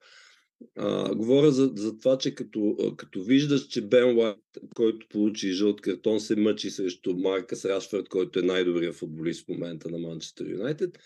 А, 0.76 1.14
говоря 1.14 1.50
за, 1.50 1.72
за 1.76 1.98
това, 1.98 2.18
че 2.18 2.34
като, 2.34 2.76
като 2.96 3.22
виждаш, 3.22 3.66
че 3.66 3.88
Бен 3.88 4.18
Уайт, 4.18 4.36
който 4.74 5.08
получи 5.08 5.52
жълт 5.52 5.80
картон, 5.80 6.20
се 6.20 6.36
мъчи 6.36 6.70
срещу 6.70 7.16
Маркас 7.16 7.64
Рашфорд, 7.64 8.08
който 8.08 8.38
е 8.38 8.42
най-добрият 8.42 8.94
футболист 8.94 9.44
в 9.44 9.48
момента 9.48 9.90
на 9.90 9.98
Манчестър 9.98 10.46
Юнайтед, 10.46 10.98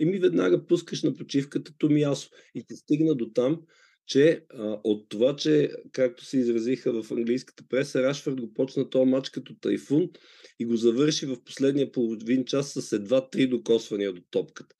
и 0.00 0.04
ми 0.04 0.18
веднага 0.18 0.66
пускаш 0.66 1.02
на 1.02 1.14
почивката 1.14 1.72
Томиасо. 1.78 2.30
И 2.54 2.64
те 2.66 2.76
стигна 2.76 3.14
до 3.14 3.30
там, 3.30 3.60
че 4.06 4.44
а, 4.50 4.80
от 4.84 5.08
това, 5.08 5.36
че, 5.36 5.70
както 5.92 6.24
се 6.24 6.38
изразиха 6.38 7.02
в 7.02 7.12
английската 7.12 7.64
преса, 7.68 8.02
Рашфорд 8.02 8.40
го 8.40 8.54
почна 8.54 8.90
този 8.90 9.10
матч 9.10 9.28
като 9.28 9.54
тайфун 9.60 10.10
и 10.58 10.64
го 10.64 10.76
завърши 10.76 11.26
в 11.26 11.44
последния 11.44 11.92
половин 11.92 12.44
час 12.44 12.72
с 12.72 12.92
едва 12.92 13.28
три 13.30 13.46
докосвания 13.46 14.12
до 14.12 14.22
топката. 14.30 14.76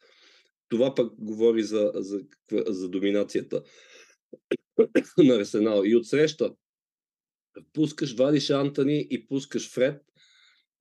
Това 0.74 0.94
пък 0.94 1.12
говори 1.18 1.62
за, 1.62 1.92
за, 1.94 2.20
за 2.66 2.88
доминацията 2.88 3.62
на 5.18 5.34
Арсенал. 5.34 5.82
И 5.84 5.96
отсреща 5.96 6.50
пускаш, 7.72 8.14
вадиш 8.14 8.50
Антони 8.50 9.06
и 9.10 9.26
пускаш 9.26 9.70
Фред, 9.70 10.02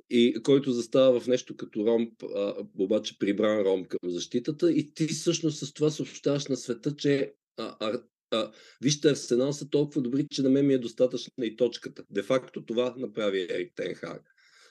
и 0.10 0.42
който 0.44 0.72
застава 0.72 1.20
в 1.20 1.28
нещо 1.28 1.58
като 1.58 1.86
ромб, 1.86 2.24
а, 2.24 2.56
обаче 2.80 3.20
прибран 3.20 3.62
ромб 3.62 3.88
към 3.88 4.00
защитата 4.10 4.72
и 4.72 4.94
ти 4.94 5.08
всъщност 5.08 5.66
с 5.66 5.74
това 5.74 5.90
съобщаваш 5.90 6.48
на 6.48 6.58
света, 6.58 6.96
че 6.96 7.34
а, 7.58 7.76
а, 7.80 8.02
а, 8.32 8.52
вижте, 8.82 9.10
Арсенал 9.10 9.54
са 9.54 9.70
толкова 9.70 10.02
добри, 10.02 10.28
че 10.32 10.42
на 10.42 10.50
мен 10.50 10.68
ми 10.68 10.74
е 10.74 10.78
достатъчна 10.78 11.46
и 11.46 11.56
точката. 11.56 12.04
Де 12.10 12.24
факто 12.24 12.66
това 12.66 12.96
направи 12.98 13.48
Ерик 13.50 13.74
Тенхаг 13.76 14.22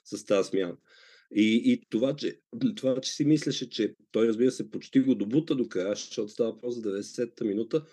с 0.04 0.24
тази 0.24 0.48
смяна. 0.48 0.76
И, 1.34 1.72
и 1.72 1.80
това, 1.90 2.16
че, 2.16 2.40
това, 2.76 3.00
че 3.00 3.12
си 3.12 3.24
мислеше, 3.24 3.70
че 3.70 3.94
той 4.12 4.28
разбира 4.28 4.50
се 4.50 4.70
почти 4.70 5.00
го 5.00 5.14
добута 5.14 5.54
до 5.54 5.68
края, 5.68 5.94
защото 5.94 6.28
става 6.28 6.60
просто 6.60 6.80
за 6.80 6.88
90-та 6.88 7.44
минута, 7.44 7.84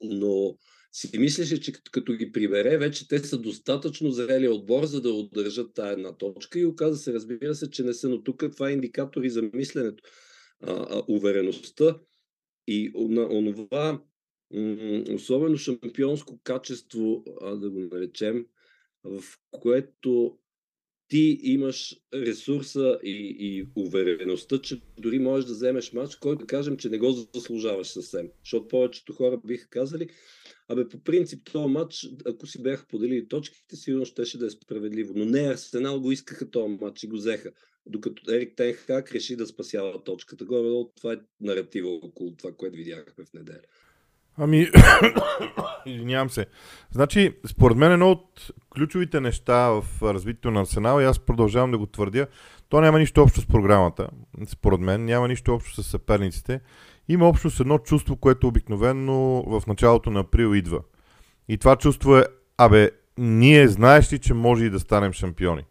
но 0.00 0.58
си 0.92 1.18
мислеше, 1.18 1.60
че 1.60 1.72
като, 1.72 1.90
като 1.90 2.12
ги 2.12 2.32
прибере, 2.32 2.78
вече 2.78 3.08
те 3.08 3.18
са 3.18 3.38
достатъчно 3.38 4.10
зрели 4.10 4.48
отбор, 4.48 4.84
за 4.84 5.00
да 5.00 5.12
удържат 5.12 5.74
тая 5.74 5.92
една 5.92 6.16
точка 6.16 6.58
и 6.58 6.66
оказа 6.66 6.98
се, 6.98 7.12
разбира 7.12 7.54
се, 7.54 7.70
че 7.70 7.82
не 7.82 7.94
са, 7.94 8.08
но 8.08 8.22
тук 8.22 8.44
това 8.52 8.68
е 8.68 8.72
индикатори 8.72 9.30
за 9.30 9.42
мисленето. 9.42 10.04
А, 10.62 10.72
а, 10.72 11.02
увереността 11.08 11.98
и 12.66 12.92
на 12.94 13.22
онова 13.22 14.02
м- 14.54 15.04
особено 15.14 15.56
шампионско 15.56 16.40
качество, 16.44 17.24
а, 17.40 17.56
да 17.56 17.70
го 17.70 17.78
наречем, 17.80 18.46
в 19.04 19.22
което 19.50 20.38
ти 21.08 21.38
имаш 21.42 21.96
ресурса 22.14 22.98
и, 23.02 23.36
и 23.38 23.66
увереността, 23.76 24.58
че 24.58 24.80
дори 24.98 25.18
можеш 25.18 25.46
да 25.46 25.52
вземеш 25.52 25.92
матч, 25.92 26.16
който 26.16 26.46
кажем, 26.46 26.76
че 26.76 26.88
не 26.88 26.98
го 26.98 27.10
заслужаваш 27.34 27.86
съвсем. 27.86 28.28
Защото 28.44 28.68
повечето 28.68 29.12
хора 29.12 29.40
биха 29.44 29.68
казали, 29.68 30.08
абе 30.68 30.88
по 30.88 30.98
принцип 30.98 31.50
този 31.52 31.68
матч, 31.68 32.08
ако 32.26 32.46
си 32.46 32.62
бяха 32.62 32.86
поделили 32.86 33.28
точките, 33.28 33.76
сигурно 33.76 34.04
щеше 34.04 34.38
да 34.38 34.46
е 34.46 34.50
справедливо. 34.50 35.12
Но 35.16 35.24
не, 35.24 35.40
Арсенал 35.40 36.00
го 36.00 36.12
искаха 36.12 36.50
този 36.50 36.76
матч 36.80 37.02
и 37.02 37.06
го 37.06 37.16
взеха. 37.16 37.52
Докато 37.86 38.32
Ерик 38.32 38.56
Тенхак 38.56 39.12
реши 39.12 39.36
да 39.36 39.46
спасява 39.46 40.04
точката. 40.04 40.44
Горе 40.44 40.88
това 40.96 41.12
е 41.12 41.18
наратива 41.40 41.88
около 41.90 42.36
това, 42.36 42.52
което 42.52 42.76
видяхме 42.76 43.24
в 43.24 43.32
неделя. 43.32 43.60
Ами, 44.38 44.68
извинявам 45.86 46.30
се. 46.30 46.46
Значи, 46.90 47.32
според 47.46 47.76
мен 47.76 47.92
едно 47.92 48.10
от 48.10 48.50
ключовите 48.74 49.20
неща 49.20 49.68
в 49.68 49.84
развитието 50.02 50.50
на 50.50 50.60
Арсенал, 50.60 51.00
и 51.00 51.04
аз 51.04 51.18
продължавам 51.18 51.70
да 51.70 51.78
го 51.78 51.86
твърдя, 51.86 52.26
то 52.68 52.80
няма 52.80 52.98
нищо 52.98 53.22
общо 53.22 53.40
с 53.40 53.46
програмата. 53.46 54.08
Според 54.48 54.80
мен 54.80 55.04
няма 55.04 55.28
нищо 55.28 55.54
общо 55.54 55.82
с 55.82 55.86
съперниците. 55.86 56.60
Има 57.08 57.28
общо 57.28 57.50
с 57.50 57.60
едно 57.60 57.78
чувство, 57.78 58.16
което 58.16 58.48
обикновено 58.48 59.42
в 59.46 59.62
началото 59.66 60.10
на 60.10 60.20
април 60.20 60.54
идва. 60.54 60.80
И 61.48 61.58
това 61.58 61.76
чувство 61.76 62.16
е, 62.16 62.24
абе, 62.58 62.90
ние 63.18 63.68
знаеш 63.68 64.12
ли, 64.12 64.18
че 64.18 64.34
може 64.34 64.64
и 64.64 64.70
да 64.70 64.80
станем 64.80 65.12
шампиони. 65.12 65.64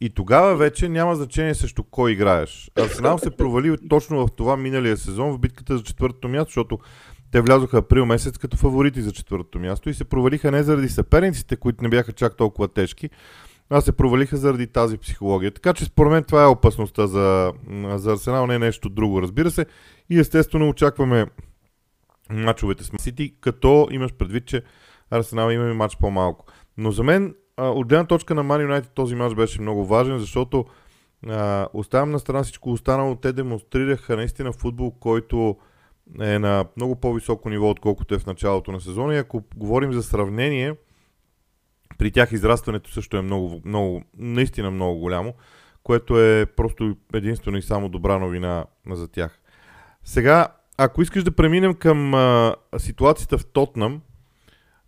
И 0.00 0.10
тогава 0.10 0.56
вече 0.56 0.88
няма 0.88 1.16
значение 1.16 1.54
срещу 1.54 1.82
кой 1.82 2.12
играеш. 2.12 2.70
Арсенал 2.76 3.18
се 3.18 3.30
провали 3.30 3.76
точно 3.88 4.26
в 4.26 4.30
това 4.36 4.56
миналия 4.56 4.96
сезон 4.96 5.32
в 5.32 5.38
битката 5.38 5.76
за 5.76 5.82
четвъртото 5.82 6.28
място, 6.28 6.50
защото 6.50 6.78
те 7.32 7.40
влязоха 7.40 7.78
април 7.78 8.06
месец 8.06 8.38
като 8.38 8.56
фаворити 8.56 9.02
за 9.02 9.12
четвъртото 9.12 9.58
място 9.58 9.90
и 9.90 9.94
се 9.94 10.04
провалиха 10.04 10.50
не 10.50 10.62
заради 10.62 10.88
съперниците, 10.88 11.56
които 11.56 11.82
не 11.82 11.88
бяха 11.88 12.12
чак 12.12 12.36
толкова 12.36 12.68
тежки, 12.68 13.10
а 13.70 13.80
се 13.80 13.92
провалиха 13.92 14.36
заради 14.36 14.66
тази 14.66 14.98
психология. 14.98 15.50
Така 15.50 15.74
че 15.74 15.84
според 15.84 16.12
мен 16.12 16.24
това 16.24 16.42
е 16.42 16.46
опасността 16.46 17.06
за, 17.06 17.52
за 17.94 18.12
Арсенал, 18.12 18.46
не 18.46 18.54
е 18.54 18.58
нещо 18.58 18.88
друго, 18.88 19.22
разбира 19.22 19.50
се. 19.50 19.66
И 20.10 20.18
естествено 20.18 20.68
очакваме 20.68 21.26
мачовете 22.30 22.84
с 22.84 22.90
Сити, 22.98 23.34
като 23.40 23.88
имаш 23.90 24.12
предвид, 24.12 24.46
че 24.46 24.62
Арсенал 25.10 25.50
има 25.50 25.70
и 25.70 25.72
матч 25.72 25.96
по-малко. 25.96 26.46
Но 26.76 26.90
за 26.90 27.02
мен, 27.02 27.34
от 27.58 27.88
гледна 27.88 28.06
точка 28.06 28.34
на 28.34 28.44
Man 28.44 28.66
United, 28.66 28.88
този 28.94 29.14
матч 29.14 29.34
беше 29.34 29.60
много 29.60 29.86
важен, 29.86 30.18
защото 30.18 30.64
а, 31.26 31.68
оставям 31.72 32.10
на 32.10 32.18
страна 32.18 32.42
всичко 32.42 32.72
останало. 32.72 33.16
Те 33.16 33.32
демонстрираха 33.32 34.16
наистина 34.16 34.52
футбол, 34.52 34.90
който 34.90 35.56
е 36.20 36.38
на 36.38 36.64
много 36.76 36.96
по-високо 36.96 37.50
ниво, 37.50 37.70
отколкото 37.70 38.14
е 38.14 38.18
в 38.18 38.26
началото 38.26 38.72
на 38.72 38.80
сезона. 38.80 39.14
И 39.14 39.18
ако 39.18 39.44
говорим 39.56 39.92
за 39.92 40.02
сравнение, 40.02 40.74
при 41.98 42.10
тях 42.10 42.32
израстването 42.32 42.90
също 42.90 43.16
е 43.16 43.22
много, 43.22 43.62
много, 43.64 44.02
наистина 44.18 44.70
много 44.70 44.98
голямо, 44.98 45.34
което 45.82 46.20
е 46.20 46.46
просто 46.46 46.96
единствено 47.14 47.58
и 47.58 47.62
само 47.62 47.88
добра 47.88 48.18
новина 48.18 48.64
за 48.90 49.08
тях. 49.08 49.40
Сега, 50.04 50.48
ако 50.78 51.02
искаш 51.02 51.24
да 51.24 51.30
преминем 51.30 51.74
към 51.74 52.14
а, 52.14 52.54
ситуацията 52.78 53.38
в 53.38 53.46
Тотнам, 53.46 54.00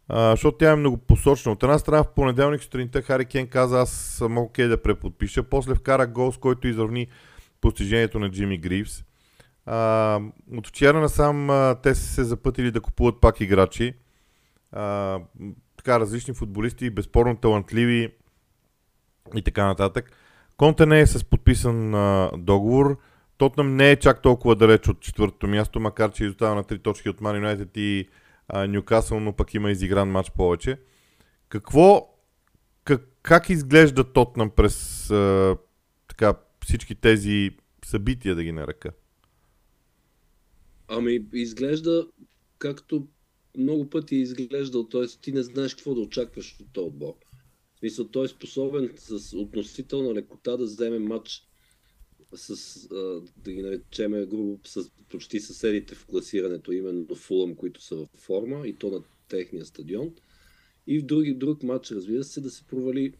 а, 0.09 0.31
защото 0.31 0.59
тя 0.59 0.73
е 0.73 0.77
много 0.77 0.97
посочна. 0.97 1.53
От 1.53 1.63
една 1.63 1.79
страна 1.79 2.03
в 2.03 2.15
понеделник 2.15 2.63
сутринта 2.63 3.03
Хари 3.03 3.25
Кен 3.25 3.47
каза 3.47 3.81
аз 3.81 3.91
съм 3.91 4.39
окей 4.39 4.65
okay 4.65 4.69
да 4.69 4.83
преподпиша, 4.83 5.43
после 5.43 5.75
вкара 5.75 6.07
гол, 6.07 6.33
с 6.33 6.39
който 6.39 6.69
изравни 6.69 7.07
постижението 7.61 8.19
на 8.19 8.31
Джимми 8.31 8.59
Гривс. 8.59 9.05
А, 9.73 10.21
от 10.53 10.67
вчера 10.69 11.01
насам 11.01 11.51
а, 11.51 11.75
те 11.83 11.95
са 11.95 12.03
се 12.03 12.25
запътили 12.25 12.71
да 12.71 12.81
купуват 12.81 13.21
пак 13.21 13.41
играчи. 13.41 13.95
А, 14.73 15.19
така 15.77 16.01
различни 16.01 16.35
футболисти, 16.35 16.91
безспорно 16.91 17.37
талантливи 17.37 18.15
и 19.35 19.43
така 19.43 19.67
нататък. 19.67 20.13
Конте 20.57 20.87
не 20.87 21.01
е 21.01 21.07
с 21.07 21.25
подписан 21.25 21.95
а, 21.95 22.31
договор. 22.39 22.99
Тотнам 23.39 23.77
не 23.77 23.91
е 23.91 23.97
чак 23.97 24.23
толкова 24.23 24.57
далеч 24.57 24.89
от 24.89 25.01
четвъртото 25.01 25.47
място, 25.47 25.81
макар 25.81 26.13
че 26.13 26.25
изостава 26.25 26.55
на 26.55 26.65
три 26.65 26.79
точки 26.79 27.09
от 27.09 27.21
Man 27.21 27.45
United 27.45 27.79
и 27.79 28.09
Нюкасъл, 28.69 29.21
но 29.21 29.33
пък 29.33 29.55
има 29.55 29.71
изигран 29.71 30.11
матч 30.11 30.31
повече. 30.31 30.79
Какво, 31.49 32.09
как, 32.85 33.03
как 33.23 33.51
изглежда 33.51 34.13
Тотнам 34.13 34.51
през 34.51 35.11
а, 35.11 35.57
така, 36.09 36.35
всички 36.65 36.95
тези 36.95 37.51
събития, 37.85 38.35
да 38.35 38.45
ги 38.45 38.53
нарека? 38.53 38.91
Ами, 40.93 41.27
изглежда 41.33 42.07
както 42.59 43.07
много 43.59 43.91
пъти 43.91 44.17
е 44.17 44.21
изглеждал, 44.21 44.89
т.е. 44.89 45.07
ти 45.07 45.33
не 45.33 45.43
знаеш 45.43 45.75
какво 45.75 45.95
да 45.95 46.01
очакваш 46.01 46.57
от 46.61 46.73
този 46.73 46.87
отбор. 46.87 47.15
Смисъл, 47.79 48.09
той 48.09 48.25
е 48.25 48.29
способен 48.29 48.95
с 48.97 49.37
относителна 49.37 50.15
лекота 50.15 50.57
да 50.57 50.65
вземе 50.65 50.99
матч 50.99 51.43
с, 52.35 52.89
да 53.37 53.53
ги 53.53 53.63
наречеме 53.63 54.27
грубо, 54.27 54.61
с 54.65 54.91
почти 55.09 55.41
съседите 55.41 55.95
в 55.95 56.07
класирането, 56.07 56.73
именно 56.73 57.15
Фулъм, 57.15 57.55
които 57.55 57.83
са 57.83 57.97
в 57.97 58.09
форма 58.17 58.69
и 58.69 58.75
то 58.75 58.91
на 58.91 59.03
техния 59.29 59.65
стадион. 59.65 60.15
И 60.87 60.99
в 60.99 61.07
други, 61.07 61.35
друг 61.35 61.63
матч, 61.63 61.91
разбира 61.91 62.25
се, 62.25 62.41
да 62.41 62.51
се 62.51 62.65
провали 62.65 63.13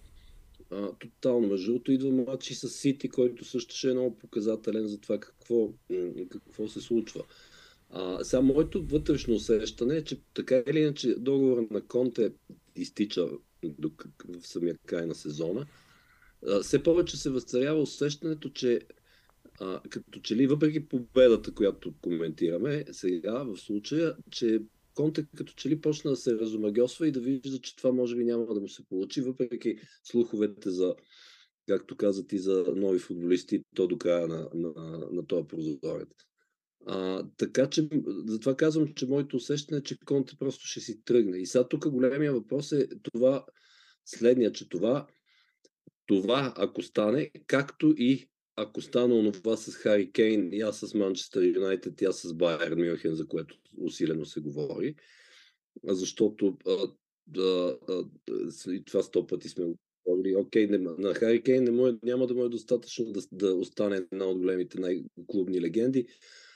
а, 0.71 0.93
тотално. 0.93 1.49
Между 1.49 1.67
другото 1.67 1.93
идва 1.93 2.11
матч 2.11 2.51
и 2.51 2.55
с 2.55 2.69
Сити, 2.69 3.09
който 3.09 3.45
също 3.45 3.77
ще 3.77 3.91
е 3.91 3.95
много 3.95 4.19
показателен 4.19 4.87
за 4.87 5.01
това 5.01 5.21
какво, 5.21 5.73
какво 6.31 6.69
се 6.69 6.81
случва. 6.81 7.25
А, 7.91 8.25
сега 8.25 8.41
моето 8.41 8.85
вътрешно 8.87 9.35
усещане 9.35 9.97
е, 9.97 10.05
че 10.05 10.21
така 10.35 10.63
или 10.67 10.79
иначе 10.79 11.15
договор 11.15 11.67
на 11.71 11.87
Конте 11.87 12.33
изтича 12.77 13.29
до, 13.65 13.91
в 14.29 14.47
самия 14.47 14.79
край 14.87 15.07
на 15.07 15.15
сезона. 15.15 15.67
А, 16.47 16.61
все 16.61 16.83
повече 16.83 17.17
се 17.17 17.31
възцарява 17.31 17.83
усещането, 17.83 18.51
че 18.51 18.81
а, 19.61 19.81
като 19.91 20.21
че 20.21 20.37
ли 20.37 20.47
въпреки 20.47 20.89
победата, 20.89 21.55
която 21.55 21.95
коментираме 22.03 22.85
сега 22.93 23.43
в 23.43 23.57
случая, 23.57 24.17
че 24.31 24.63
Конте 24.95 25.27
като 25.37 25.53
че 25.53 25.69
ли 25.69 25.81
почна 25.81 26.11
да 26.11 26.17
се 26.17 26.35
разумагосва 26.35 27.09
и 27.09 27.13
да 27.13 27.21
вижда, 27.21 27.59
че 27.59 27.77
това 27.77 27.93
може 27.93 28.17
би 28.17 28.25
няма 28.25 28.55
да 28.55 28.61
му 28.61 28.69
се 28.69 28.87
получи, 28.89 29.21
въпреки 29.21 29.77
слуховете 30.05 30.71
за, 30.71 30.95
както 31.69 31.97
казат 31.97 32.33
и 32.33 32.39
за 32.39 32.65
нови 32.77 32.99
футболисти, 32.99 33.65
то 33.75 33.87
до 33.87 33.99
края 33.99 34.29
на, 34.29 34.49
на, 34.55 34.73
на, 34.77 35.09
на 35.11 35.27
този 35.27 35.49
прозорец. 35.49 36.09
А, 36.87 37.27
така 37.37 37.71
че, 37.71 37.89
затова 38.27 38.57
казвам, 38.57 38.95
че 38.95 39.07
моето 39.07 39.37
усещане 39.37 39.79
е, 39.79 39.83
че 39.83 39.99
Конте 40.05 40.37
просто 40.39 40.67
ще 40.67 40.81
си 40.81 41.05
тръгне. 41.05 41.39
И 41.39 41.47
сега 41.47 41.69
тук 41.69 41.89
големия 41.89 42.33
въпрос 42.33 42.73
е 42.73 42.89
това, 43.03 43.45
следния, 44.05 44.53
че 44.53 44.69
това, 44.69 45.07
това 46.07 46.55
ако 46.57 46.83
стане, 46.83 47.31
както 47.47 47.95
и 47.97 48.29
ако 48.57 48.81
стане 48.81 49.15
онова 49.15 49.57
с 49.57 49.75
Хари 49.75 50.13
Кейн, 50.13 50.53
и 50.53 50.61
аз 50.61 50.79
с 50.79 50.95
Манчестър 50.95 51.43
Юнайтед, 51.43 52.01
и 52.01 52.05
аз 52.05 52.21
с 52.21 52.35
Байер 52.35 52.75
Мюнхен, 52.75 53.15
за 53.15 53.27
което 53.27 53.59
усилено 53.79 54.25
се 54.25 54.41
говори, 54.41 54.95
защото 55.85 56.59
а, 56.67 56.89
а, 57.39 57.77
а, 57.89 58.05
и 58.73 58.85
това 58.85 59.03
сто 59.03 59.27
пъти 59.27 59.49
сме 59.49 59.65
говорили, 60.07 60.37
окей, 60.37 60.67
не, 60.67 60.79
на 60.79 61.15
Хари 61.15 61.43
Кейн 61.43 61.65
не 61.65 61.71
му 61.71 61.87
е, 61.87 61.99
няма 62.03 62.27
да 62.27 62.35
му 62.35 62.45
е 62.45 62.49
достатъчно 62.49 63.05
да, 63.05 63.21
да 63.33 63.55
остане 63.55 63.97
една 64.13 64.25
от 64.25 64.39
големите 64.39 64.81
най-клубни 64.81 65.61
легенди, 65.61 66.07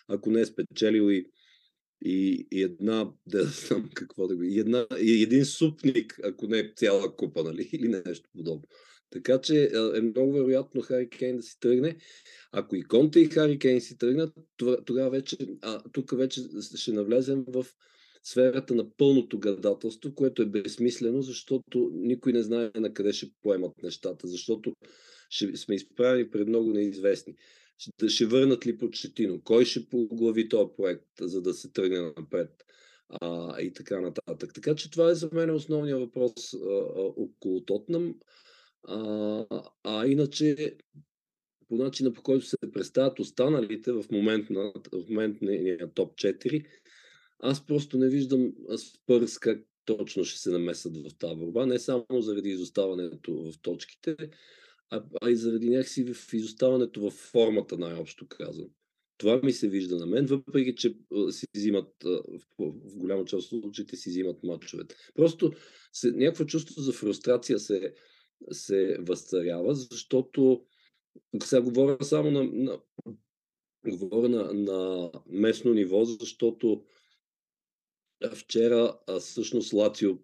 ако 0.08 0.30
не 0.30 0.40
е 0.40 0.46
спечелил 0.46 1.10
и, 1.10 1.30
и, 2.04 2.46
и 2.52 2.62
една, 2.62 3.10
да 3.26 3.44
знам 3.44 3.90
какво 3.94 4.26
да 4.26 4.36
го, 4.36 4.42
една, 4.42 4.86
и 5.00 5.22
един 5.22 5.44
супник, 5.44 6.20
ако 6.24 6.46
не 6.46 6.58
е 6.58 6.72
цяла 6.76 7.16
купа, 7.16 7.44
нали, 7.44 7.62
или 7.72 7.88
нещо 7.88 8.30
подобно. 8.36 8.62
Така 9.10 9.40
че 9.40 9.70
е 9.96 10.00
много 10.00 10.32
вероятно 10.32 10.82
Хари 10.82 11.08
Кейн 11.08 11.36
да 11.36 11.42
си 11.42 11.60
тръгне. 11.60 11.96
Ако 12.52 12.76
и 12.76 12.82
Конте 12.82 13.20
и 13.20 13.26
Хари 13.26 13.58
Кейн 13.58 13.80
си 13.80 13.98
тръгнат, 13.98 14.32
тогава 14.84 15.10
вече, 15.10 15.36
а, 15.62 15.82
тук 15.92 16.16
вече 16.16 16.40
ще 16.76 16.92
навлезем 16.92 17.44
в 17.48 17.66
сферата 18.24 18.74
на 18.74 18.90
пълното 18.96 19.38
гадателство, 19.38 20.14
което 20.14 20.42
е 20.42 20.46
безсмислено, 20.46 21.22
защото 21.22 21.90
никой 21.94 22.32
не 22.32 22.42
знае 22.42 22.70
на 22.74 22.94
къде 22.94 23.12
ще 23.12 23.30
поемат 23.42 23.82
нещата, 23.82 24.28
защото 24.28 24.72
ще 25.30 25.56
сме 25.56 25.74
изправени 25.74 26.30
пред 26.30 26.48
много 26.48 26.72
неизвестни. 26.72 27.34
Ще, 27.78 28.08
ще 28.08 28.26
върнат 28.26 28.66
ли 28.66 28.78
Почетино? 28.78 29.40
Кой 29.44 29.64
ще 29.64 29.88
поглави 29.88 30.48
този 30.48 30.70
проект, 30.76 31.08
за 31.20 31.42
да 31.42 31.54
се 31.54 31.72
тръгне 31.72 32.00
напред? 32.00 32.64
А, 33.08 33.60
и 33.60 33.72
така 33.72 34.00
нататък. 34.00 34.54
Така 34.54 34.74
че 34.74 34.90
това 34.90 35.10
е 35.10 35.14
за 35.14 35.28
мен 35.32 35.54
основният 35.54 36.00
въпрос 36.00 36.32
а, 36.54 36.58
а, 36.58 37.02
около 37.16 37.64
Тотнам. 37.64 38.14
А, 38.88 39.46
а 39.84 40.06
иначе, 40.06 40.76
по 41.68 41.74
начина 41.74 42.12
по 42.12 42.22
който 42.22 42.46
се 42.46 42.56
представят 42.72 43.18
останалите 43.18 43.92
в 43.92 44.04
момент 44.10 44.50
на, 44.50 44.72
в 44.92 45.08
момент 45.08 45.38
топ 45.94 46.14
4, 46.14 46.66
аз 47.38 47.66
просто 47.66 47.98
не 47.98 48.08
виждам 48.08 48.52
Спърс 48.76 49.38
как 49.38 49.66
точно 49.84 50.24
ще 50.24 50.38
се 50.38 50.50
намесат 50.50 50.96
в 50.96 51.18
тази 51.18 51.36
борба, 51.36 51.66
не 51.66 51.78
само 51.78 52.06
заради 52.10 52.48
изоставането 52.48 53.34
в 53.34 53.62
точките, 53.62 54.16
а, 54.90 55.04
а 55.22 55.30
и 55.30 55.36
заради 55.36 55.70
някакси 55.70 56.14
в 56.14 56.32
изоставането 56.32 57.00
в 57.00 57.10
формата, 57.10 57.78
най-общо 57.78 58.26
казано. 58.28 58.68
Това 59.16 59.40
ми 59.42 59.52
се 59.52 59.68
вижда 59.68 59.96
на 59.96 60.06
мен, 60.06 60.26
въпреки 60.26 60.74
че 60.74 60.96
си 61.30 61.46
взимат, 61.54 61.92
в, 62.58 62.96
голяма 62.96 63.24
част 63.24 63.52
от 63.52 63.62
случаите 63.62 63.96
си 63.96 64.08
взимат 64.10 64.42
матчовете. 64.42 64.94
Просто 65.14 65.52
се, 65.92 66.10
някакво 66.10 66.44
чувство 66.44 66.82
за 66.82 66.92
фрустрация 66.92 67.58
се, 67.58 67.94
се 68.50 68.96
възцарява, 69.00 69.74
защото 69.74 70.64
сега 71.42 71.62
говоря 71.62 72.04
само 72.04 72.30
на, 72.30 72.44
на, 72.44 72.80
говоря 73.86 74.28
на, 74.28 74.54
на 74.54 75.10
местно 75.26 75.74
ниво, 75.74 76.04
защото 76.04 76.84
вчера 78.34 78.98
а, 79.06 79.20
всъщност 79.20 79.72
Лацио 79.72 80.18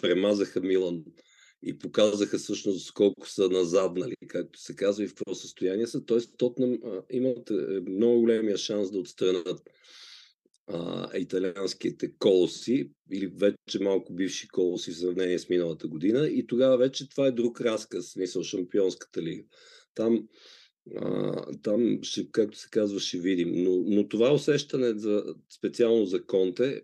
премазаха 0.00 0.60
Милан 0.60 1.04
и 1.62 1.78
показаха 1.78 2.38
всъщност 2.38 2.92
колко 2.92 3.28
са 3.28 3.48
назаднали, 3.48 4.14
както 4.28 4.60
се 4.60 4.76
казва 4.76 5.04
и 5.04 5.08
в 5.08 5.14
какво 5.14 5.34
състояние 5.34 5.86
са. 5.86 6.04
Тоест, 6.04 6.34
Тотнам 6.38 6.78
имат 7.10 7.50
е, 7.50 7.80
много 7.90 8.20
големия 8.20 8.56
шанс 8.56 8.90
да 8.90 8.98
отстранят 8.98 9.62
а, 10.66 11.10
италианските 11.18 12.12
колоси 12.18 12.90
или 13.12 13.26
вече 13.26 13.80
малко 13.80 14.12
бивши 14.12 14.48
колоси 14.48 14.90
в 14.90 14.98
сравнение 14.98 15.38
с 15.38 15.48
миналата 15.48 15.88
година 15.88 16.26
и 16.28 16.46
тогава 16.46 16.76
вече 16.78 17.08
това 17.08 17.26
е 17.26 17.32
друг 17.32 17.60
разказ, 17.60 18.06
смисъл 18.06 18.42
Шампионската 18.42 19.22
лига. 19.22 19.44
Там, 19.94 20.28
а, 20.96 21.42
там 21.62 21.98
ще, 22.02 22.30
както 22.30 22.58
се 22.58 22.68
казва, 22.70 23.00
ще 23.00 23.18
видим. 23.18 23.52
Но, 23.54 23.82
но 23.86 24.08
това 24.08 24.32
усещане 24.32 24.98
за, 24.98 25.24
специално 25.50 26.04
за 26.04 26.26
Конте, 26.26 26.82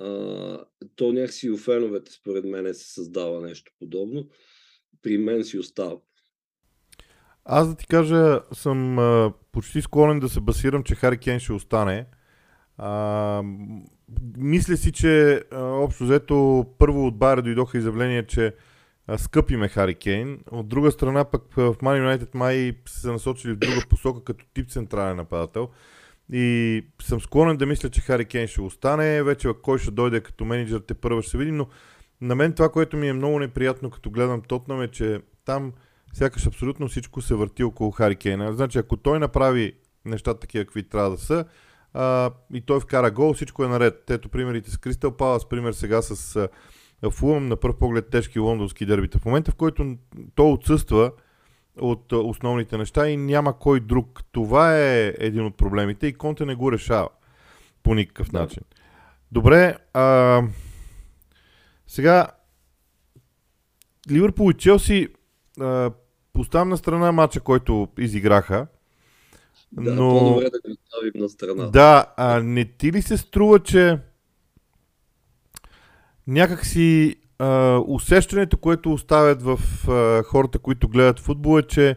а, 0.00 0.58
то 0.96 1.12
някакси 1.12 1.50
у 1.50 1.58
феновете 1.58 2.12
според 2.12 2.44
мен 2.44 2.74
се 2.74 2.92
създава 2.92 3.40
нещо 3.40 3.72
подобно. 3.78 4.28
При 5.02 5.18
мен 5.18 5.44
си 5.44 5.58
остава. 5.58 5.96
Аз 7.44 7.68
да 7.68 7.76
ти 7.76 7.86
кажа, 7.86 8.40
съм 8.52 8.98
а, 8.98 9.32
почти 9.52 9.82
склонен 9.82 10.20
да 10.20 10.28
се 10.28 10.40
басирам, 10.40 10.82
че 10.82 10.94
Хари 10.94 11.18
Кен 11.18 11.40
ще 11.40 11.52
остане. 11.52 12.06
А, 12.78 13.42
мисля 14.36 14.76
си, 14.76 14.92
че 14.92 15.42
а, 15.52 15.62
общо 15.62 16.04
взето 16.04 16.66
първо 16.78 17.06
от 17.06 17.18
Байер 17.18 17.42
дойдоха 17.42 17.78
изявления, 17.78 18.26
че 18.26 18.54
а, 19.06 19.18
скъпи 19.18 19.56
ме 19.56 19.68
Хари 19.68 19.94
Кейн. 19.94 20.40
От 20.50 20.68
друга 20.68 20.92
страна 20.92 21.24
пък 21.24 21.54
в 21.54 21.74
Man 21.74 22.18
United 22.18 22.34
май 22.34 22.72
се 22.86 23.08
насочили 23.08 23.52
в 23.52 23.58
друга 23.58 23.82
посока 23.90 24.24
като 24.24 24.44
тип 24.54 24.70
централен 24.70 25.16
нападател. 25.16 25.68
И 26.32 26.82
съм 27.02 27.20
склонен 27.20 27.56
да 27.56 27.66
мисля, 27.66 27.90
че 27.90 28.00
Хари 28.00 28.24
Кейн 28.24 28.46
ще 28.46 28.60
остане. 28.60 29.22
Вече 29.22 29.48
кой 29.62 29.78
ще 29.78 29.90
дойде 29.90 30.20
като 30.20 30.44
менеджер, 30.44 30.78
те 30.78 30.94
първо 30.94 31.22
ще 31.22 31.30
се 31.30 31.38
видим, 31.38 31.56
но 31.56 31.66
на 32.20 32.34
мен 32.34 32.52
това, 32.52 32.68
което 32.68 32.96
ми 32.96 33.08
е 33.08 33.12
много 33.12 33.38
неприятно, 33.38 33.90
като 33.90 34.10
гледам 34.10 34.40
Тотнам 34.40 34.82
е, 34.82 34.88
че 34.88 35.20
там 35.44 35.72
сякаш 36.12 36.46
абсолютно 36.46 36.88
всичко 36.88 37.20
се 37.20 37.34
върти 37.34 37.64
около 37.64 37.90
Хари 37.90 38.16
Кейна. 38.16 38.52
Значи, 38.52 38.78
ако 38.78 38.96
той 38.96 39.18
направи 39.18 39.72
нещата 40.04 40.40
такива, 40.40 40.64
какви 40.64 40.82
трябва 40.82 41.10
да 41.10 41.18
са, 41.18 41.44
а, 41.94 42.30
и 42.54 42.60
той 42.60 42.80
вкара 42.80 43.10
гол, 43.10 43.34
всичко 43.34 43.64
е 43.64 43.68
наред. 43.68 44.10
Ето 44.10 44.28
примерите 44.28 44.70
с 44.70 44.76
Кристал 44.76 45.16
Палас, 45.16 45.48
пример 45.48 45.72
сега 45.72 46.02
с 46.02 46.36
а, 46.36 46.48
Фулъм, 47.10 47.48
на 47.48 47.56
първ 47.56 47.78
поглед 47.78 48.10
тежки 48.10 48.38
лондонски 48.38 48.86
дербита. 48.86 49.18
В 49.18 49.24
момента, 49.24 49.50
в 49.50 49.54
който 49.54 49.96
той 50.34 50.52
отсъства 50.52 51.12
от 51.80 52.12
основните 52.12 52.78
неща 52.78 53.08
и 53.08 53.16
няма 53.16 53.58
кой 53.58 53.80
друг, 53.80 54.22
това 54.32 54.78
е 54.78 55.14
един 55.18 55.46
от 55.46 55.56
проблемите 55.56 56.06
и 56.06 56.12
Конте 56.12 56.44
не 56.44 56.54
го 56.54 56.72
решава 56.72 57.08
по 57.82 57.94
никакъв 57.94 58.30
да. 58.30 58.40
начин. 58.40 58.62
Добре, 59.32 59.76
а, 59.92 60.42
сега 61.86 62.28
Ливърпул 64.10 64.50
и 64.50 64.54
Челси 64.54 65.08
а, 65.60 65.90
поставям 66.32 66.68
на 66.68 66.76
страна 66.76 67.12
матча, 67.12 67.40
който 67.40 67.88
изиграха. 67.98 68.66
Да, 69.72 69.94
но... 69.94 70.10
по-добре 70.10 70.50
да 70.50 70.60
го 70.60 70.76
оставим 70.84 71.22
на 71.22 71.28
страна. 71.28 71.66
Да, 71.66 72.14
а 72.16 72.40
не 72.40 72.64
ти 72.64 72.92
ли 72.92 73.02
се 73.02 73.16
струва, 73.16 73.62
че 73.62 73.98
някакси 76.26 77.16
а, 77.38 77.80
усещането, 77.86 78.56
което 78.56 78.92
оставят 78.92 79.42
в 79.42 79.58
а, 79.88 80.22
хората, 80.22 80.58
които 80.58 80.88
гледат 80.88 81.20
футбол 81.20 81.58
е, 81.58 81.62
че 81.62 81.96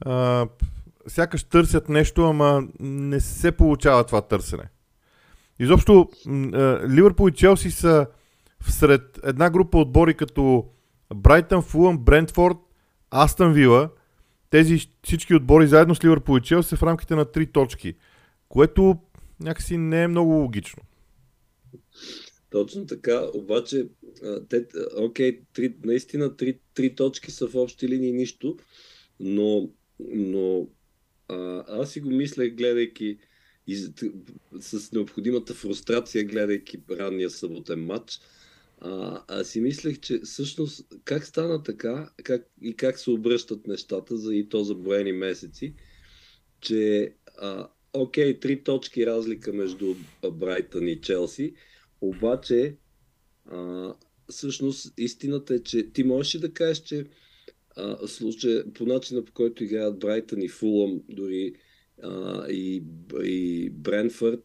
а, 0.00 0.46
сякаш 1.06 1.44
търсят 1.44 1.88
нещо, 1.88 2.24
ама 2.24 2.62
не 2.80 3.20
се 3.20 3.52
получава 3.52 4.04
това 4.04 4.20
търсене. 4.20 4.64
Изобщо 5.58 6.08
Ливърпул 6.88 7.28
и 7.28 7.32
Челси 7.32 7.70
са 7.70 8.06
всред 8.62 9.20
една 9.24 9.50
група 9.50 9.78
отбори 9.78 10.14
като 10.14 10.66
Брайтън, 11.14 11.62
Фулъм, 11.62 11.98
Брентфорд, 11.98 12.56
Астън 13.10 13.52
Вила, 13.52 13.88
тези 14.50 14.78
всички 15.04 15.34
отбори 15.34 15.66
заедно 15.66 15.94
с 15.94 16.04
Ливърпул 16.04 16.38
и 16.38 16.42
Челси 16.42 16.76
в 16.76 16.82
рамките 16.82 17.14
на 17.14 17.24
3 17.24 17.52
точки, 17.52 17.94
което 18.48 18.96
някакси 19.40 19.76
не 19.76 20.02
е 20.02 20.08
много 20.08 20.32
логично. 20.32 20.82
Точно 22.50 22.86
така, 22.86 23.30
обаче, 23.34 23.88
те, 24.48 24.66
окей, 24.96 25.40
три, 25.52 25.74
наистина 25.84 26.36
три, 26.36 26.58
три 26.74 26.94
точки 26.94 27.30
са 27.30 27.46
в 27.46 27.54
общи 27.54 27.88
линии 27.88 28.12
нищо, 28.12 28.56
но, 29.20 29.70
но 30.00 30.68
а, 31.28 31.64
аз 31.68 31.92
си 31.92 32.00
го 32.00 32.10
мисля, 32.10 32.48
гледайки 32.48 33.18
из, 33.66 33.90
с 34.60 34.92
необходимата 34.92 35.54
фрустрация, 35.54 36.24
гледайки 36.24 36.78
ранния 36.90 37.30
съботен 37.30 37.84
матч, 37.84 38.20
а, 38.80 39.22
аз 39.28 39.48
си 39.48 39.60
мислех, 39.60 40.00
че 40.00 40.20
всъщност 40.24 40.86
как 41.04 41.24
стана 41.24 41.62
така 41.62 42.10
как, 42.22 42.46
и 42.62 42.76
как 42.76 42.98
се 42.98 43.10
обръщат 43.10 43.66
нещата 43.66 44.16
за 44.16 44.34
и 44.34 44.48
то 44.48 44.64
за 44.64 44.74
броени 44.74 45.12
месеци, 45.12 45.74
че 46.60 47.14
а, 47.38 47.68
окей, 47.92 48.40
три 48.40 48.64
точки 48.64 49.06
разлика 49.06 49.52
между 49.52 49.94
Брайтън 50.32 50.88
и 50.88 51.00
Челси, 51.00 51.54
обаче 52.00 52.76
а, 53.46 53.94
всъщност 54.28 54.94
истината 54.98 55.54
е, 55.54 55.58
че 55.58 55.92
ти 55.92 56.04
можеш 56.04 56.40
да 56.40 56.52
кажеш, 56.52 56.78
че 56.78 57.04
а, 57.76 58.06
случай, 58.06 58.62
по 58.74 58.86
начина 58.86 59.24
по 59.24 59.32
който 59.32 59.64
играят 59.64 59.98
Брайтън 59.98 60.42
и 60.42 60.48
Фулъм, 60.48 61.02
дори 61.08 61.54
а, 62.02 62.46
и, 62.48 62.84
и 63.22 63.70
Бренфърд, 63.70 64.44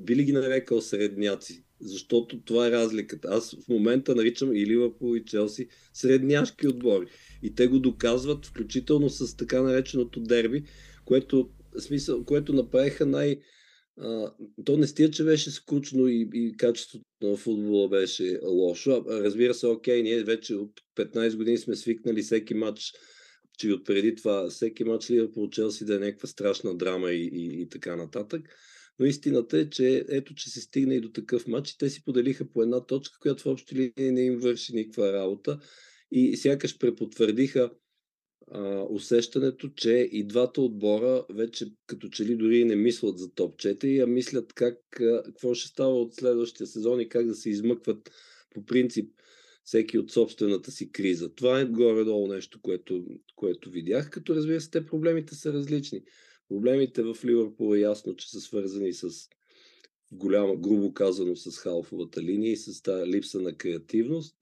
би 0.00 0.16
ли 0.16 0.24
ги 0.24 0.32
нарекал 0.32 0.80
средняци? 0.80 1.64
Защото 1.80 2.40
това 2.40 2.66
е 2.66 2.70
разликата. 2.70 3.28
Аз 3.30 3.56
в 3.64 3.68
момента 3.68 4.14
наричам 4.14 4.56
и 4.56 4.66
Ливърпул 4.66 5.16
и 5.16 5.24
Челси 5.24 5.68
средняшки 5.94 6.68
отбори. 6.68 7.06
И 7.42 7.54
те 7.54 7.66
го 7.66 7.78
доказват, 7.78 8.46
включително 8.46 9.10
с 9.10 9.36
така 9.36 9.62
нареченото 9.62 10.20
дерби, 10.20 10.64
което, 11.04 11.50
смисъл, 11.78 12.24
което 12.24 12.52
направиха 12.52 13.06
най- 13.06 13.40
а, 14.00 14.32
то 14.64 14.76
не 14.76 14.86
стига, 14.86 15.10
че 15.10 15.24
беше 15.24 15.50
скучно 15.50 16.08
и, 16.08 16.28
и 16.34 16.56
качеството 16.56 17.04
на 17.22 17.36
футбола 17.36 17.88
беше 17.88 18.40
лошо. 18.44 19.04
Разбира 19.08 19.54
се, 19.54 19.66
окей, 19.66 20.02
ние 20.02 20.24
вече 20.24 20.54
от 20.54 20.72
15 20.96 21.36
години 21.36 21.58
сме 21.58 21.76
свикнали 21.76 22.22
всеки 22.22 22.54
матч, 22.54 22.92
че 23.58 23.72
от 23.72 23.86
преди 23.86 24.14
това 24.14 24.50
всеки 24.50 24.84
матч 24.84 25.10
Ливърпул 25.10 25.50
Челси 25.50 25.84
да 25.84 25.96
е 25.96 25.98
някаква 25.98 26.28
страшна 26.28 26.76
драма 26.76 27.12
и, 27.12 27.30
и, 27.32 27.62
и 27.62 27.68
така 27.68 27.96
нататък. 27.96 28.42
Но 28.98 29.06
истината 29.06 29.58
е, 29.58 29.70
че 29.70 30.04
ето, 30.08 30.34
че 30.34 30.50
се 30.50 30.60
стигна 30.60 30.94
и 30.94 31.00
до 31.00 31.12
такъв 31.12 31.46
матч 31.46 31.70
и 31.70 31.78
те 31.78 31.90
си 31.90 32.04
поделиха 32.04 32.50
по 32.50 32.62
една 32.62 32.86
точка, 32.86 33.18
която 33.20 33.42
в 33.42 33.46
общи 33.46 33.74
линии 33.74 34.12
не 34.12 34.24
им 34.24 34.38
върши 34.38 34.74
никаква 34.74 35.12
работа 35.12 35.58
и 36.10 36.36
сякаш 36.36 36.78
препотвърдиха 36.78 37.70
а, 38.50 38.86
усещането, 38.90 39.68
че 39.68 40.08
и 40.12 40.24
двата 40.24 40.60
отбора 40.60 41.24
вече 41.30 41.66
като 41.86 42.08
че 42.08 42.24
ли 42.24 42.36
дори 42.36 42.64
не 42.64 42.76
мислят 42.76 43.18
за 43.18 43.34
топ 43.34 43.56
4, 43.56 44.04
а 44.04 44.06
мислят 44.06 44.52
как, 44.52 44.78
какво 45.24 45.54
ще 45.54 45.68
става 45.68 46.00
от 46.00 46.14
следващия 46.14 46.66
сезон 46.66 47.00
и 47.00 47.08
как 47.08 47.26
да 47.26 47.34
се 47.34 47.50
измъкват 47.50 48.10
по 48.50 48.64
принцип 48.64 49.12
всеки 49.64 49.98
от 49.98 50.10
собствената 50.10 50.70
си 50.70 50.92
криза. 50.92 51.34
Това 51.34 51.60
е 51.60 51.64
горе-долу 51.64 52.26
нещо, 52.28 52.60
което, 52.62 53.04
което 53.36 53.70
видях, 53.70 54.10
като 54.10 54.34
разбира 54.34 54.60
се, 54.60 54.70
те 54.70 54.86
проблемите 54.86 55.34
са 55.34 55.52
различни. 55.52 56.02
Проблемите 56.48 57.02
в 57.02 57.16
Ливърпул 57.24 57.74
е 57.74 57.80
ясно, 57.80 58.16
че 58.16 58.30
са 58.30 58.40
свързани 58.40 58.92
с 58.92 59.08
голяма, 60.12 60.56
грубо 60.56 60.92
казано, 60.92 61.36
с 61.36 61.58
халфовата 61.58 62.22
линия 62.22 62.52
и 62.52 62.56
с 62.56 62.82
тази 62.82 63.10
липса 63.10 63.40
на 63.40 63.54
креативност. 63.54 64.36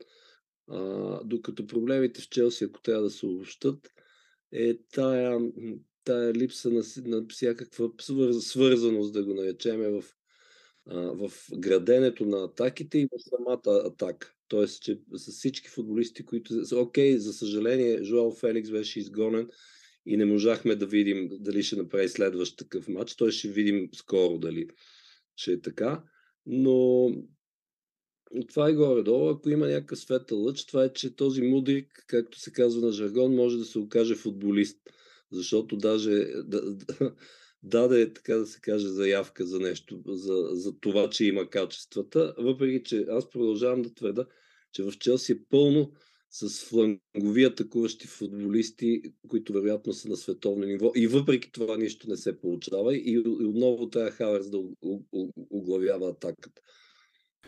А, 0.71 1.21
докато 1.25 1.67
проблемите 1.67 2.21
в 2.21 2.29
Челси, 2.29 2.65
ако 2.65 2.83
трябва 2.83 3.03
да 3.03 3.11
се 3.11 3.27
обобщат, 3.27 3.93
е 4.53 4.79
тая, 4.93 5.39
тая 6.05 6.35
липса 6.35 6.71
на, 6.71 6.83
на 7.05 7.27
всякаква 7.29 7.91
свързаност, 8.41 9.13
да 9.13 9.25
го 9.25 9.35
наречеме, 9.35 9.89
в, 9.89 10.05
а, 10.87 10.97
в 11.01 11.33
граденето 11.59 12.27
на 12.27 12.45
атаките 12.45 12.99
и 12.99 13.07
в 13.07 13.23
самата 13.29 13.87
атака. 13.87 14.35
Тоест, 14.49 14.83
че 14.83 15.01
с 15.13 15.33
всички 15.33 15.69
футболисти, 15.69 16.25
които... 16.25 16.55
Окей, 16.75 17.19
за 17.19 17.33
съжаление, 17.33 18.05
Жуал 18.05 18.33
Феликс 18.33 18.71
беше 18.71 18.99
изгонен 18.99 19.49
и 20.07 20.17
не 20.17 20.25
можахме 20.25 20.77
да 20.77 20.87
видим 20.87 21.29
дали 21.33 21.63
ще 21.63 21.77
направи 21.77 22.09
следващ 22.09 22.59
такъв 22.59 22.89
матч. 22.89 23.17
Той 23.17 23.33
ще 23.33 23.49
видим 23.49 23.89
скоро 23.95 24.39
дали 24.39 24.69
ще 25.37 25.53
е 25.53 25.61
така. 25.61 26.03
Но 26.47 27.11
това 28.49 28.69
е 28.69 28.75
горе-долу. 28.75 29.29
Ако 29.29 29.51
има 29.51 29.67
някакъв 29.67 29.99
светъл 29.99 30.43
лъч, 30.43 30.67
това 30.67 30.85
е, 30.85 30.93
че 30.93 31.17
този 31.17 31.43
мудрик, 31.43 32.05
както 32.07 32.41
се 32.41 32.53
казва 32.53 32.87
на 32.87 32.93
жаргон, 32.93 33.35
може 33.35 33.59
да 33.59 33.65
се 33.65 33.79
окаже 33.79 34.15
футболист. 34.15 34.79
Защото 35.33 35.77
даже 35.77 36.11
да, 36.45 36.75
да, 36.75 37.15
даде, 37.63 38.13
така 38.13 38.35
да 38.37 38.47
се 38.47 38.61
каже, 38.61 38.89
заявка 38.89 39.47
за 39.47 39.61
нещо, 39.61 40.03
за, 40.07 40.49
за 40.53 40.79
това, 40.81 41.11
че 41.11 41.25
има 41.25 41.51
качествата. 41.51 42.35
Въпреки, 42.39 42.85
че 42.85 43.07
аз 43.09 43.31
продължавам 43.31 43.83
да 43.83 43.95
твърда, 43.95 44.27
че 44.73 44.83
в 44.83 44.93
Челси 44.99 45.33
е 45.33 45.45
пълно 45.51 45.93
с 46.31 46.65
флангови 46.65 47.45
атакуващи 47.45 48.07
футболисти, 48.07 49.03
които 49.29 49.53
вероятно 49.53 49.93
са 49.93 50.09
на 50.09 50.17
световно 50.17 50.67
ниво. 50.67 50.93
И 50.97 51.07
въпреки 51.07 51.53
това 51.53 51.77
нищо 51.77 52.11
не 52.11 52.17
се 52.17 52.41
получава. 52.41 52.97
И, 52.97 53.13
и 53.13 53.19
отново 53.19 53.91
трябва 53.91 54.11
Хаверс 54.11 54.51
да 54.51 54.59
оглавява 55.51 56.11
атаката. 56.11 56.63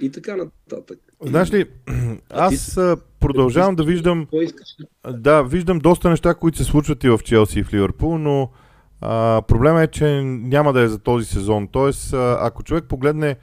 И 0.00 0.10
така 0.10 0.36
нататък. 0.36 0.98
Знаеш 1.20 1.52
ли, 1.52 1.66
аз 2.30 2.78
продължавам 3.20 3.74
да 3.76 3.84
виждам. 3.84 4.26
Да, 5.10 5.42
виждам 5.42 5.78
доста 5.78 6.10
неща, 6.10 6.34
които 6.34 6.58
се 6.58 6.64
случват 6.64 7.04
и 7.04 7.08
в 7.08 7.18
Челси 7.24 7.58
и 7.58 7.64
в 7.64 7.72
Ливърпул, 7.72 8.18
но 8.18 8.50
а, 9.00 9.42
проблема 9.48 9.82
е, 9.82 9.86
че 9.86 10.22
няма 10.24 10.72
да 10.72 10.80
е 10.80 10.88
за 10.88 10.98
този 10.98 11.26
сезон. 11.26 11.68
Тоест, 11.68 12.14
ако 12.14 12.62
човек 12.62 12.84
погледне 12.84 13.36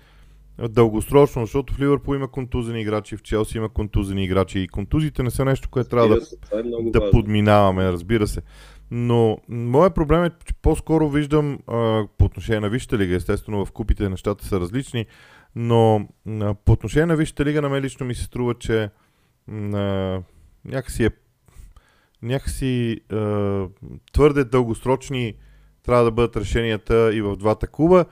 дългосрочно, 0.70 1.42
защото 1.42 1.74
в 1.74 1.80
Ливърпул 1.80 2.16
има 2.16 2.28
контузени 2.28 2.82
играчи, 2.82 3.18
в 3.18 3.24
Челси 3.24 3.58
има 3.58 3.70
контузени 3.70 4.24
играчи 4.24 4.60
и 4.60 4.68
контузите 4.68 5.24
не 5.24 5.32
са 5.32 5.46
нещо, 5.46 5.70
което 5.70 5.90
трябва 5.90 6.08
да, 6.08 6.16
е 6.60 6.92
да 6.92 7.12
подминаваме, 7.12 7.92
разбира 7.92 8.28
се. 8.28 8.42
Но 8.92 9.38
моят 9.50 9.96
проблем 9.96 10.24
е, 10.24 10.30
че 10.46 10.54
по-скоро 10.62 11.10
виждам 11.10 11.60
а, 11.68 12.04
по 12.18 12.26
отношение 12.26 12.60
на 12.60 12.70
Висшата 12.70 12.98
лига, 12.98 13.16
естествено 13.16 13.66
в 13.66 13.72
купите 13.72 14.10
нещата 14.10 14.46
са 14.46 14.60
различни, 14.60 15.06
но 15.56 16.08
по 16.66 16.72
отношение 16.72 17.06
на 17.06 17.16
Висшата 17.16 17.46
лига 17.46 17.62
на 17.62 17.70
мен 17.70 17.84
лично 17.84 18.06
ми 18.06 18.16
се 18.16 18.24
струва, 18.24 18.54
че 18.54 18.90
а, 19.50 20.22
някакси 20.66 21.04
е 21.06 21.10
някакси 22.22 23.02
а, 23.12 23.68
твърде 24.14 24.44
дългосрочни 24.44 25.34
трябва 25.84 26.04
да 26.04 26.12
бъдат 26.12 26.36
решенията 26.36 27.16
и 27.16 27.22
в 27.22 27.36
двата 27.36 27.68
клуба. 27.68 28.06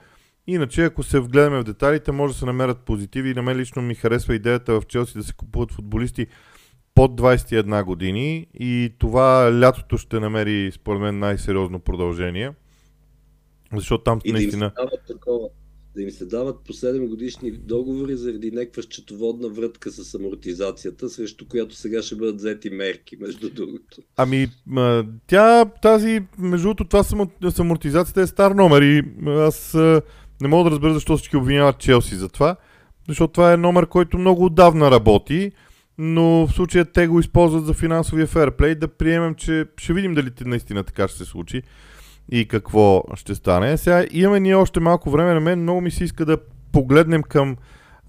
Иначе, 0.46 0.84
ако 0.84 1.02
се 1.02 1.20
вгледаме 1.20 1.58
в 1.58 1.64
деталите, 1.64 2.12
може 2.12 2.32
да 2.32 2.38
се 2.38 2.46
намерят 2.46 2.78
позитиви. 2.78 3.34
На 3.34 3.42
мен 3.42 3.56
лично 3.56 3.82
ми 3.82 3.94
харесва 3.94 4.34
идеята 4.34 4.80
в 4.80 4.86
Челси 4.86 5.18
да 5.18 5.24
се 5.24 5.32
купуват 5.32 5.72
футболисти 5.72 6.26
под 6.94 7.20
21 7.20 7.84
години 7.84 8.46
и 8.54 8.94
това 8.98 9.60
лятото 9.60 9.98
ще 9.98 10.20
намери, 10.20 10.72
според 10.72 11.00
мен, 11.00 11.18
най-сериозно 11.18 11.80
продължение. 11.80 12.52
Защото 13.74 14.04
там 14.04 14.20
И 14.24 14.32
наистина... 14.32 14.72
да 14.76 15.48
да 15.98 16.02
им 16.02 16.10
се 16.10 16.26
дават 16.26 16.60
по 16.66 16.72
7 16.72 17.08
годишни 17.08 17.50
договори 17.50 18.16
заради 18.16 18.50
някаква 18.50 18.82
счетоводна 18.82 19.48
врътка 19.48 19.90
с 19.90 20.14
амортизацията, 20.14 21.08
срещу 21.08 21.48
която 21.48 21.74
сега 21.74 22.02
ще 22.02 22.16
бъдат 22.16 22.36
взети 22.36 22.70
мерки, 22.70 23.16
между 23.20 23.50
другото. 23.50 24.02
Ами, 24.16 24.48
тя, 25.26 25.64
тази, 25.64 26.20
между 26.38 26.64
другото, 26.64 26.84
това 26.84 27.02
с 27.50 27.58
амортизацията 27.58 28.20
е 28.20 28.26
стар 28.26 28.50
номер 28.50 28.82
и 28.82 29.02
аз 29.26 29.74
не 30.40 30.48
мога 30.48 30.64
да 30.64 30.70
разбера 30.70 30.94
защо 30.94 31.16
всички 31.16 31.36
обвиняват 31.36 31.78
Челси 31.78 32.14
за 32.14 32.28
това, 32.28 32.56
защото 33.08 33.32
това 33.32 33.52
е 33.52 33.56
номер, 33.56 33.86
който 33.86 34.18
много 34.18 34.44
отдавна 34.44 34.90
работи, 34.90 35.52
но 35.98 36.46
в 36.46 36.52
случая 36.52 36.84
те 36.84 37.06
го 37.06 37.20
използват 37.20 37.66
за 37.66 37.74
финансовия 37.74 38.26
ферплей, 38.26 38.74
да 38.74 38.88
приемем, 38.88 39.34
че 39.34 39.64
ще 39.76 39.92
видим 39.92 40.14
дали 40.14 40.30
наистина 40.44 40.84
така 40.84 41.08
ще 41.08 41.18
се 41.18 41.24
случи 41.24 41.62
и 42.30 42.48
какво 42.48 43.02
ще 43.14 43.34
стане. 43.34 43.76
Сега 43.76 44.06
имаме 44.10 44.40
ние 44.40 44.54
още 44.54 44.80
малко 44.80 45.10
време, 45.10 45.34
на 45.34 45.40
мен 45.40 45.62
много 45.62 45.80
ми 45.80 45.90
се 45.90 46.04
иска 46.04 46.24
да 46.24 46.38
погледнем 46.72 47.22
към 47.22 47.56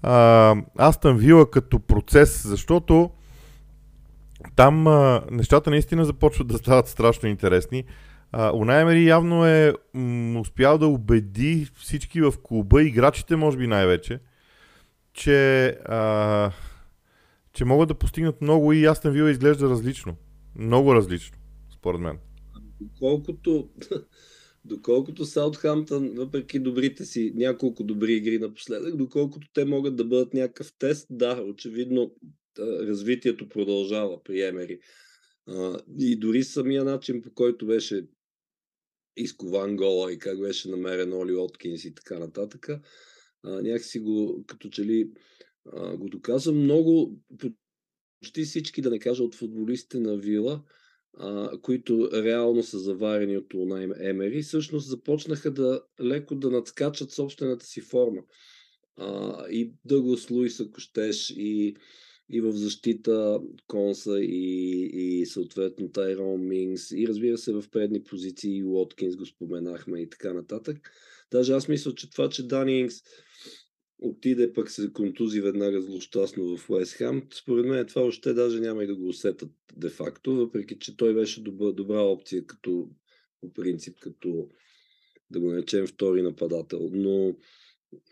а, 0.02 0.56
Астън 0.78 1.16
Вила 1.16 1.50
като 1.50 1.78
процес, 1.78 2.46
защото 2.46 3.10
там 4.56 4.86
а, 4.86 5.22
нещата 5.30 5.70
наистина 5.70 6.04
започват 6.04 6.48
да 6.48 6.58
стават 6.58 6.88
страшно 6.88 7.28
интересни. 7.28 7.84
А, 8.32 8.52
Унай 8.52 8.82
Емери 8.82 9.06
явно 9.06 9.46
е 9.46 9.74
м, 9.94 10.40
успял 10.40 10.78
да 10.78 10.86
убеди 10.86 11.68
всички 11.74 12.20
в 12.20 12.34
клуба, 12.42 12.82
играчите 12.82 13.36
може 13.36 13.58
би 13.58 13.66
най-вече, 13.66 14.20
че, 15.12 15.66
а, 15.68 16.50
че 17.52 17.64
могат 17.64 17.88
да 17.88 17.94
постигнат 17.94 18.40
много 18.40 18.72
и 18.72 18.86
Астън 18.86 19.12
Вила 19.12 19.30
изглежда 19.30 19.70
различно. 19.70 20.16
Много 20.56 20.94
различно, 20.94 21.36
според 21.70 22.00
мен. 22.00 22.18
Доколкото, 22.80 23.70
доколкото 24.64 25.24
Саутхамптън, 25.24 26.14
въпреки 26.14 26.58
добрите 26.58 27.04
си, 27.04 27.32
няколко 27.34 27.84
добри 27.84 28.14
игри 28.14 28.38
напоследък, 28.38 28.96
доколкото 28.96 29.48
те 29.52 29.64
могат 29.64 29.96
да 29.96 30.04
бъдат 30.04 30.34
някакъв 30.34 30.72
тест, 30.78 31.06
да, 31.10 31.42
очевидно 31.42 32.14
развитието 32.58 33.48
продължава 33.48 34.22
при 34.22 34.42
Емери. 34.42 34.80
И 35.98 36.16
дори 36.16 36.44
самия 36.44 36.84
начин, 36.84 37.22
по 37.22 37.34
който 37.34 37.66
беше 37.66 38.06
изкован 39.16 39.76
гола 39.76 40.12
и 40.12 40.18
как 40.18 40.40
беше 40.40 40.70
намерен 40.70 41.12
Оли 41.12 41.34
Откинс 41.34 41.84
и 41.84 41.94
така 41.94 42.18
нататък, 42.18 42.68
някакси 43.44 44.00
го, 44.00 44.44
като 44.46 44.68
че 44.68 44.84
ли 44.84 45.10
го 45.94 46.08
доказва 46.08 46.52
много, 46.52 47.18
почти 48.20 48.42
всички, 48.42 48.82
да 48.82 48.90
не 48.90 48.98
кажа 48.98 49.22
от 49.22 49.34
футболистите 49.34 50.00
на 50.00 50.16
Вила, 50.16 50.62
които 51.62 52.10
реално 52.12 52.62
са 52.62 52.78
заварени 52.78 53.36
от 53.36 53.54
Унай 53.54 53.88
Емери, 54.00 54.42
всъщност 54.42 54.88
започнаха 54.88 55.50
да 55.50 55.82
леко 56.00 56.34
да 56.34 56.50
надскачат 56.50 57.10
собствената 57.10 57.66
си 57.66 57.80
форма. 57.80 58.22
А, 58.96 59.44
и 59.50 59.72
Дъглас 59.84 60.30
Луис, 60.30 60.60
ако 60.60 60.80
щеш, 60.80 61.30
и, 61.30 61.76
и 62.30 62.40
в 62.40 62.52
защита 62.52 63.40
Конса, 63.66 64.20
и, 64.20 64.90
и 64.92 65.26
съответно 65.26 65.90
Тайрон 65.90 66.48
Мингс, 66.48 66.90
и 66.90 67.08
разбира 67.08 67.38
се 67.38 67.52
в 67.52 67.64
предни 67.70 68.02
позиции 68.02 68.56
и 68.56 68.64
Уоткинс 68.64 69.16
го 69.16 69.26
споменахме 69.26 70.00
и 70.00 70.08
така 70.08 70.32
нататък. 70.32 70.90
Даже 71.32 71.52
аз 71.52 71.68
мисля, 71.68 71.94
че 71.94 72.10
това, 72.10 72.28
че 72.28 72.46
Дани 72.46 72.80
Инкс 72.80 72.96
отиде 74.00 74.52
пък 74.52 74.70
се 74.70 74.92
контузи 74.92 75.40
веднага 75.40 75.82
злощастно 75.82 76.56
в 76.56 76.70
Уест 76.70 76.92
Хам. 76.92 77.22
Според 77.34 77.66
мен 77.66 77.86
това 77.86 78.02
още 78.02 78.32
даже 78.32 78.60
няма 78.60 78.84
и 78.84 78.86
да 78.86 78.94
го 78.94 79.08
усетат 79.08 79.50
де-факто, 79.76 80.36
въпреки 80.36 80.78
че 80.78 80.96
той 80.96 81.14
беше 81.14 81.42
добра, 81.42 81.72
добра 81.72 82.00
опция 82.00 82.46
като 82.46 82.88
по 83.40 83.52
принцип, 83.52 83.98
като 84.00 84.48
да 85.30 85.40
го 85.40 85.50
наречем 85.50 85.86
втори 85.86 86.22
нападател. 86.22 86.90
Но 86.92 87.36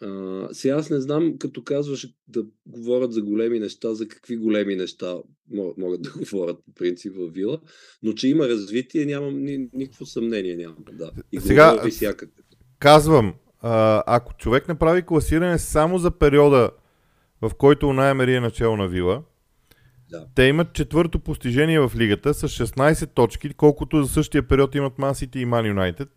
а, 0.00 0.48
сега 0.52 0.74
аз 0.74 0.90
не 0.90 1.00
знам, 1.00 1.38
като 1.38 1.64
казваш 1.64 2.08
да 2.28 2.46
говорят 2.66 3.12
за 3.12 3.22
големи 3.22 3.60
неща, 3.60 3.94
за 3.94 4.08
какви 4.08 4.36
големи 4.36 4.76
неща 4.76 5.16
могат 5.78 6.02
да 6.02 6.10
говорят 6.30 6.58
по 6.64 6.72
принцип 6.74 7.14
в 7.16 7.30
Вила, 7.30 7.60
но 8.02 8.12
че 8.12 8.28
има 8.28 8.48
развитие, 8.48 9.06
нямам 9.06 9.44
ни, 9.44 9.68
никакво 9.72 10.06
съмнение. 10.06 10.56
Нямам, 10.56 10.84
да. 10.92 11.10
И 11.32 11.40
Сега, 11.40 11.88
всякакъв. 11.90 12.44
Казвам, 12.78 13.34
а, 13.62 14.02
ако 14.06 14.34
човек 14.34 14.68
направи 14.68 15.02
класиране 15.02 15.58
само 15.58 15.98
за 15.98 16.10
периода, 16.10 16.70
в 17.42 17.50
който 17.58 17.88
Унай 17.88 18.10
е 18.10 18.40
начало 18.40 18.76
на 18.76 18.88
Вила, 18.88 19.22
Да. 20.10 20.26
те 20.34 20.42
имат 20.42 20.72
четвърто 20.72 21.18
постижение 21.18 21.80
в 21.80 21.92
лигата 21.96 22.34
с 22.34 22.48
16 22.48 23.14
точки, 23.14 23.54
колкото 23.54 24.02
за 24.02 24.12
същия 24.12 24.42
период 24.42 24.74
имат 24.74 24.98
Ман 24.98 25.14
Сити 25.14 25.40
и 25.40 25.44
Ман 25.44 25.66
Юнайтед. 25.66 26.08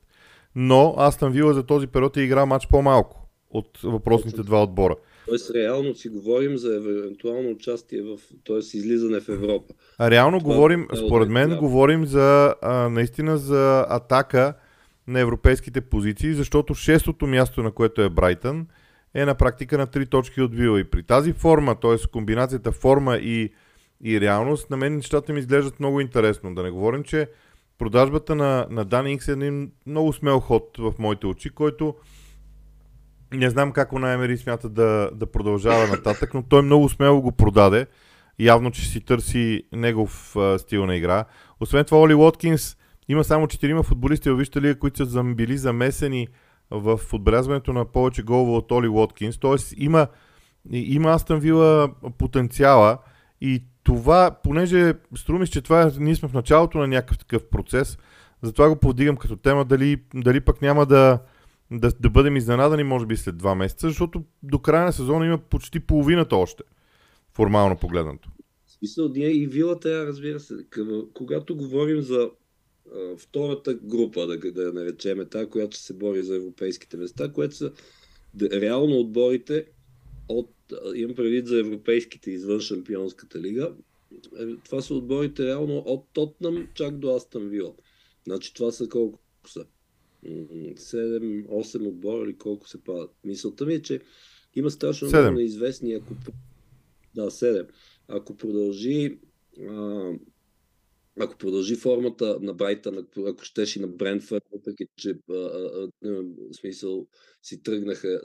Но 0.56 0.96
Астан 0.98 1.32
Вила 1.32 1.54
за 1.54 1.64
този 1.64 1.88
период 1.88 2.18
е 2.18 2.22
играл 2.22 2.46
матч 2.46 2.68
по-малко 2.68 3.28
от 3.50 3.80
въпросните 3.84 4.44
два 4.44 4.64
отбора. 4.64 4.96
Тоест, 5.28 5.52
реално 5.56 5.96
си 5.96 6.10
говорим 6.10 6.58
за 6.58 6.76
евентуално 6.76 7.50
участие 7.50 8.02
в, 8.02 8.18
т.е. 8.48 8.58
излизане 8.58 9.20
в 9.20 9.30
Европа. 9.30 9.74
А 9.98 10.12
реално 10.12 10.40
Това 10.40 10.54
говорим, 10.54 10.88
е 10.94 10.96
според 10.96 11.30
мен, 11.30 11.50
да. 11.50 11.58
говорим 11.58 12.06
за 12.06 12.56
а, 12.62 12.90
наистина 12.90 13.38
за 13.38 13.86
атака 13.90 14.54
на 15.08 15.20
европейските 15.20 15.82
позиции, 15.82 16.34
защото 16.34 16.76
шестото 16.76 17.28
място, 17.28 17.64
на 17.64 17.72
което 17.72 18.02
е 18.02 18.10
Брайтън, 18.10 18.68
е 19.14 19.26
на 19.26 19.36
практика 19.36 19.78
на 19.78 19.88
три 19.88 20.06
точки 20.06 20.42
от 20.42 20.56
Вила. 20.56 20.80
И 20.80 20.84
при 20.84 21.04
тази 21.04 21.34
форма, 21.34 21.76
т.е. 21.76 22.08
комбинацията 22.12 22.72
форма 22.72 23.18
и, 23.18 23.54
и 24.04 24.22
реалност, 24.22 24.70
на 24.70 24.78
мен 24.78 24.96
нещата 24.96 25.34
ми 25.34 25.40
изглеждат 25.40 25.80
много 25.80 26.02
интересно. 26.02 26.56
Да 26.56 26.64
не 26.64 26.72
говорим, 26.72 27.04
че 27.04 27.30
продажбата 27.78 28.36
на, 28.36 28.68
на 28.70 28.86
Дани 28.86 29.12
Инкс 29.12 29.28
е 29.28 29.32
един 29.32 29.72
много 29.88 30.14
смел 30.14 30.40
ход 30.40 30.78
в 30.78 30.94
моите 31.00 31.28
очи, 31.28 31.50
който 31.50 31.96
не 33.34 33.50
знам 33.50 33.72
как 33.72 33.94
Унай 33.94 34.14
Емери 34.14 34.38
смята 34.38 34.70
да, 34.70 35.10
да 35.14 35.26
продължава 35.26 35.88
нататък, 35.88 36.34
но 36.34 36.44
той 36.44 36.62
много 36.62 36.90
смело 36.90 37.22
го 37.22 37.32
продаде. 37.32 37.88
Явно, 38.40 38.72
че 38.72 38.88
си 38.88 39.02
търси 39.02 39.64
негов 39.72 40.36
а, 40.36 40.60
стил 40.60 40.86
на 40.86 40.96
игра. 40.96 41.26
Освен 41.60 41.86
това, 41.86 42.00
Оли 42.00 42.14
Уоткинс 42.14 42.78
има 43.08 43.24
само 43.24 43.46
4 43.46 43.84
футболисти 43.84 44.30
в 44.30 44.36
Висшата 44.36 44.62
лига, 44.62 44.80
които 44.80 45.06
са 45.06 45.24
били 45.24 45.58
замесени 45.58 46.28
в 46.72 47.00
отбелязването 47.14 47.74
на 47.74 47.86
повече 47.86 48.24
голове 48.24 48.52
от 48.52 48.72
Оли 48.72 48.88
Уоткинс. 48.88 49.38
Тоест 49.38 49.74
има, 49.78 50.08
има 50.72 51.12
Астън 51.12 51.40
Вила 51.40 51.94
потенциала 52.18 52.98
и 53.42 53.64
това, 53.84 54.32
понеже 54.44 54.94
струми, 55.16 55.48
че 55.48 55.62
това 55.62 55.92
ние 56.00 56.16
сме 56.16 56.30
в 56.30 56.34
началото 56.34 56.78
на 56.78 56.88
някакъв 56.88 57.18
такъв 57.18 57.46
процес, 57.46 57.98
затова 58.42 58.70
го 58.70 58.76
повдигам 58.76 59.18
като 59.18 59.36
тема, 59.36 59.66
дали, 59.66 60.02
дали 60.14 60.40
пък 60.40 60.62
няма 60.62 60.86
да, 60.86 61.20
да, 61.72 61.92
да 62.00 62.10
бъдем 62.10 62.36
изненадани, 62.36 62.84
може 62.84 63.06
би 63.06 63.18
след 63.18 63.38
два 63.38 63.56
месеца, 63.56 63.88
защото 63.88 64.24
до 64.44 64.60
края 64.60 64.86
на 64.86 64.94
сезона 64.94 65.26
има 65.26 65.38
почти 65.38 65.80
половината 65.80 66.36
още, 66.36 66.64
формално 67.34 67.78
погледнато. 67.78 68.30
В 68.66 68.72
смисъл, 68.72 69.10
ние 69.10 69.30
и 69.30 69.48
вилата, 69.48 70.08
разбира 70.08 70.40
се, 70.40 70.56
когато 71.14 71.56
говорим 71.56 72.02
за 72.02 72.30
втората 73.18 73.74
група, 73.74 74.28
да, 74.28 74.52
да 74.52 74.64
я 74.64 74.74
наречеме, 74.74 75.26
та, 75.26 75.48
която 75.48 75.78
се 75.78 75.94
бори 75.94 76.24
за 76.24 76.36
европейските 76.36 76.98
места, 76.98 77.32
което 77.32 77.56
са 77.56 77.72
реално 78.42 79.00
отборите 79.00 79.66
от, 80.30 80.50
имам 80.96 81.16
предвид 81.16 81.48
за 81.48 81.60
европейските 81.60 82.32
извън 82.32 82.60
Шампионската 82.60 83.40
лига, 83.40 83.74
е, 84.40 84.46
това 84.66 84.82
са 84.82 84.94
отборите 84.94 85.46
реално 85.46 85.78
от 85.78 86.06
Тотнам 86.14 86.68
чак 86.74 86.98
до 86.98 87.16
Астън 87.16 87.50
Вила. 87.50 87.74
Значи 88.24 88.54
това 88.54 88.72
са 88.72 88.90
колко 88.90 89.20
са? 89.48 89.66
7-8 90.26 91.88
отбора 91.88 92.26
или 92.26 92.38
колко 92.38 92.70
се 92.70 92.84
падат. 92.84 93.12
Мисълта 93.24 93.66
ми 93.66 93.74
е, 93.74 93.82
че 93.82 94.00
има 94.56 94.72
страшно 94.72 95.08
много 95.08 95.32
неизвестни, 95.32 95.94
ако 95.94 96.14
да, 97.16 97.32
7. 97.32 97.68
Ако 98.08 98.38
продължи 98.38 99.20
а, 99.60 100.12
ако 101.20 101.38
продължи 101.38 101.76
формата 101.76 102.38
на 102.42 102.54
Брайтън, 102.54 103.08
ако, 103.28 103.44
щеше 103.44 103.82
на 103.82 103.88
Брентфорд, 103.88 104.44
въпреки 104.52 104.86
че 104.98 105.10
а, 105.30 105.34
а, 105.34 105.90
а, 106.06 106.24
смисъл 106.54 107.08
си 107.44 107.64
тръгнаха 107.64 108.22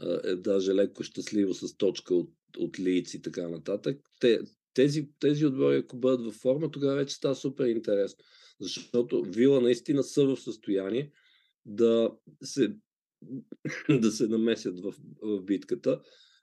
а, 0.00 0.20
е, 0.24 0.34
даже 0.34 0.74
леко 0.74 1.02
щастливо 1.02 1.54
с 1.54 1.76
точка 1.76 2.14
от, 2.14 2.30
от 2.58 2.78
Лиц 2.78 3.14
и 3.14 3.22
така 3.22 3.48
нататък, 3.48 4.00
те, 4.20 4.40
тези, 4.74 5.08
тези 5.20 5.46
отбори, 5.46 5.76
ако 5.76 5.96
бъдат 5.96 6.24
във 6.24 6.34
форма, 6.34 6.70
тогава 6.70 6.96
вече 6.96 7.14
става 7.14 7.34
супер 7.34 7.66
интересно. 7.66 8.24
Защото 8.60 9.22
Вила 9.22 9.60
наистина 9.60 10.02
са 10.02 10.24
в 10.24 10.36
състояние 10.36 11.12
да 11.66 12.10
се, 12.42 12.76
да 14.00 14.10
се 14.10 14.26
намесят 14.26 14.80
в, 14.80 14.94
в 15.22 15.42
битката, 15.42 16.00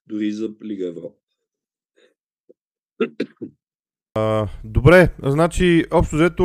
дори 0.07 0.31
за 0.31 0.53
Лига 0.63 0.87
Европа. 0.87 1.19
Добре, 4.63 5.09
значи 5.23 5.85
общо 5.91 6.15
взето 6.15 6.43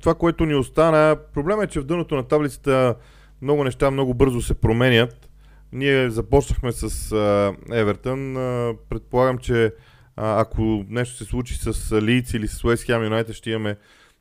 това, 0.00 0.14
което 0.14 0.46
ни 0.46 0.54
остана, 0.54 1.16
проблема 1.34 1.64
е, 1.64 1.66
че 1.66 1.80
в 1.80 1.84
дъното 1.84 2.16
на 2.16 2.22
таблицата 2.22 2.94
много 3.42 3.64
неща 3.64 3.90
много 3.90 4.14
бързо 4.14 4.40
се 4.40 4.54
променят. 4.54 5.28
Ние 5.72 6.10
започнахме 6.10 6.72
с 6.72 7.12
а, 7.12 7.54
Евертън. 7.72 8.36
А, 8.36 8.74
предполагам, 8.88 9.38
че 9.38 9.72
а, 10.16 10.40
ако 10.40 10.84
нещо 10.88 11.16
се 11.16 11.24
случи 11.24 11.54
с 11.54 11.92
Лиц 12.02 12.34
или 12.34 12.48
с 12.48 12.64
Уест 12.64 12.84
Хем 12.84 13.04
Юнайтед, 13.04 13.34
ще 13.34 13.50
имаме 13.50 13.76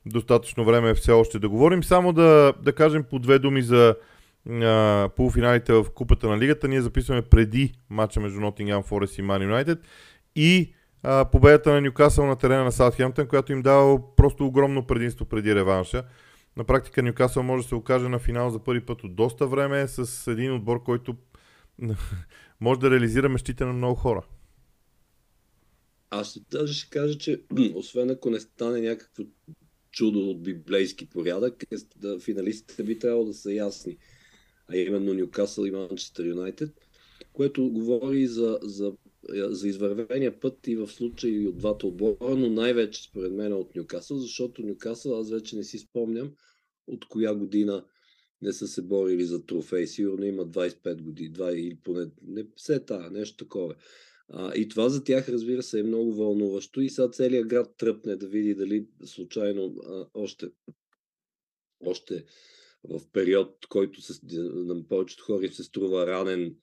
достатъчно 0.06 0.66
време 0.66 0.93
все 0.93 1.12
още 1.12 1.39
да 1.39 1.50
говорим. 1.50 1.84
Само 1.84 2.14
да, 2.14 2.54
да 2.62 2.74
кажем 2.74 3.04
по 3.04 3.20
две 3.20 3.39
думи 3.39 3.62
за 3.62 3.96
а, 4.50 5.10
полуфиналите 5.16 5.74
в 5.74 5.86
Купата 5.96 6.28
на 6.28 6.38
Лигата. 6.38 6.68
Ние 6.68 6.82
записваме 6.82 7.22
преди 7.22 7.74
матча 7.89 8.20
между 8.20 8.39
Nottingham 8.39 8.88
Forest 8.88 9.20
и 9.20 9.24
Man 9.24 9.52
United 9.52 9.80
и 10.36 10.75
а, 11.08 11.26
победата 11.26 11.74
на 11.74 11.82
Ньюкасъл 11.82 12.26
на 12.26 12.36
терена 12.36 12.64
на 12.64 12.72
Саутхемптън, 12.72 13.28
която 13.28 13.51
им 13.51 13.62
дава 13.62 14.16
просто 14.16 14.45
огромно 14.45 14.88
предимство 14.88 15.26
преди 15.26 15.56
реванша. 15.56 16.03
На 16.58 16.64
практика 16.64 17.03
Ньюкасъл 17.03 17.43
може 17.43 17.64
да 17.64 17.70
се 17.70 17.76
окаже 17.76 18.10
на 18.10 18.20
финал 18.20 18.49
за 18.49 18.60
първи 18.60 18.86
път 18.86 19.03
от 19.03 19.16
доста 19.16 19.47
време 19.47 19.88
с 19.88 20.32
един 20.32 20.53
отбор, 20.53 20.84
който 20.84 21.16
може 22.62 22.80
да 22.80 22.91
реализира 22.91 23.30
мечтите 23.30 23.66
на 23.66 23.74
много 23.74 23.95
хора. 23.95 24.26
Аз 26.10 26.39
даже 26.51 26.74
ще 26.74 26.89
кажа, 26.89 27.18
че 27.18 27.41
освен 27.76 28.10
ако 28.10 28.30
не 28.30 28.39
стане 28.39 28.82
някакво 28.82 29.24
чудо 29.91 30.20
от 30.20 30.43
библейски 30.43 31.10
порядък, 31.10 31.64
е, 31.64 32.20
финалистите 32.20 32.84
би 32.84 32.99
трябвало 32.99 33.26
да 33.26 33.34
са 33.34 33.53
ясни. 33.53 33.97
А 34.68 34.78
именно 34.78 35.14
Ньюкасъл 35.14 35.66
и 35.66 35.72
Манчестър 35.72 36.26
Юнайтед, 36.26 36.70
което 37.34 37.70
говори 37.70 38.28
за, 38.28 38.60
за, 38.62 38.93
за 39.30 39.68
извървения 39.68 40.40
път 40.40 40.68
и 40.68 40.76
в 40.76 40.88
случай 40.88 41.48
от 41.48 41.58
двата 41.58 41.88
отбора, 41.88 42.36
но 42.36 42.50
най-вече 42.50 43.04
според 43.04 43.34
мен 43.34 43.54
от 43.54 43.76
Ньюкасъл, 43.76 44.18
защото 44.18 44.62
Ньюкасъл 44.62 45.20
аз 45.20 45.32
вече 45.32 45.56
не 45.56 45.64
си 45.64 45.78
спомням 45.78 46.32
от 46.88 47.06
коя 47.06 47.36
година 47.36 47.86
не 48.42 48.54
са 48.54 48.68
се 48.68 48.82
борили 48.82 49.26
за 49.26 49.46
трофей. 49.46 49.88
Сигурно 49.88 50.26
има 50.26 50.48
25 50.48 51.02
години, 51.02 51.34
2 51.34 51.54
или 51.54 51.80
поне 51.84 52.06
не 52.22 52.46
все 52.56 52.86
та, 52.86 53.10
нещо 53.10 53.38
такова. 53.38 53.76
А, 54.30 54.56
и 54.56 54.68
това 54.68 54.90
за 54.90 55.04
тях, 55.04 55.30
разбира 55.30 55.64
се, 55.64 55.80
е 55.80 55.84
много 55.84 56.14
вълнуващо. 56.14 56.82
И 56.82 56.90
сега 56.90 57.10
целият 57.10 57.48
град 57.48 57.74
тръпне 57.78 58.16
да 58.16 58.28
види 58.28 58.56
дали 58.56 58.88
случайно 59.06 59.76
а, 59.86 60.06
още, 60.14 60.48
още 61.86 62.26
в 62.84 63.02
период, 63.14 63.66
който 63.70 64.02
се, 64.02 64.14
на 64.42 64.88
повечето 64.88 65.24
хора 65.24 65.52
се 65.52 65.64
струва 65.64 66.08
ранен 66.08 66.56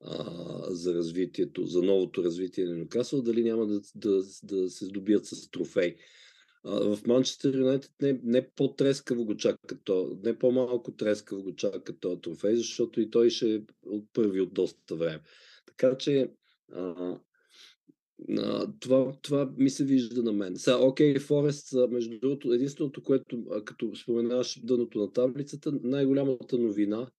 а, 0.00 0.74
за 0.74 0.94
развитието, 0.94 1.66
за 1.66 1.82
новото 1.82 2.24
развитие 2.24 2.64
на 2.64 2.76
Нюкасъл, 2.76 3.22
дали 3.22 3.42
няма 3.42 3.66
да, 3.66 3.80
да, 3.94 4.22
да 4.42 4.70
се 4.70 4.84
здобият 4.84 5.26
с 5.26 5.50
трофей. 5.50 5.96
А, 6.64 6.96
в 6.96 7.06
Манчестър 7.06 7.58
Юнайтед 7.58 7.92
не, 8.02 8.20
не 8.24 8.50
по-трескаво 8.50 9.24
го 9.24 9.36
чака 9.36 9.78
то, 9.84 10.18
не 10.24 10.38
по-малко 10.38 10.92
трескаво 10.92 11.42
го 11.42 11.54
чака 11.54 11.98
този 11.98 12.20
трофей, 12.20 12.56
защото 12.56 13.00
и 13.00 13.10
той 13.10 13.30
ще 13.30 13.54
е 13.54 13.60
от 13.86 14.04
първи 14.12 14.40
от 14.40 14.54
доста 14.54 14.96
време. 14.96 15.20
Така 15.66 15.96
че 15.96 16.30
а, 16.72 17.18
а, 18.38 18.72
това, 18.80 19.12
това 19.22 19.52
ми 19.56 19.70
се 19.70 19.84
вижда 19.84 20.22
на 20.22 20.32
мен. 20.32 20.56
Сега, 20.56 20.78
окей, 20.78 21.18
Форест, 21.18 21.74
между 21.90 22.18
другото, 22.18 22.52
единственото, 22.52 23.02
което, 23.02 23.44
като 23.64 23.96
споменаваш 23.96 24.60
дъното 24.64 24.98
на 24.98 25.12
таблицата, 25.12 25.72
най-голямата 25.82 26.58
новина, 26.58 27.10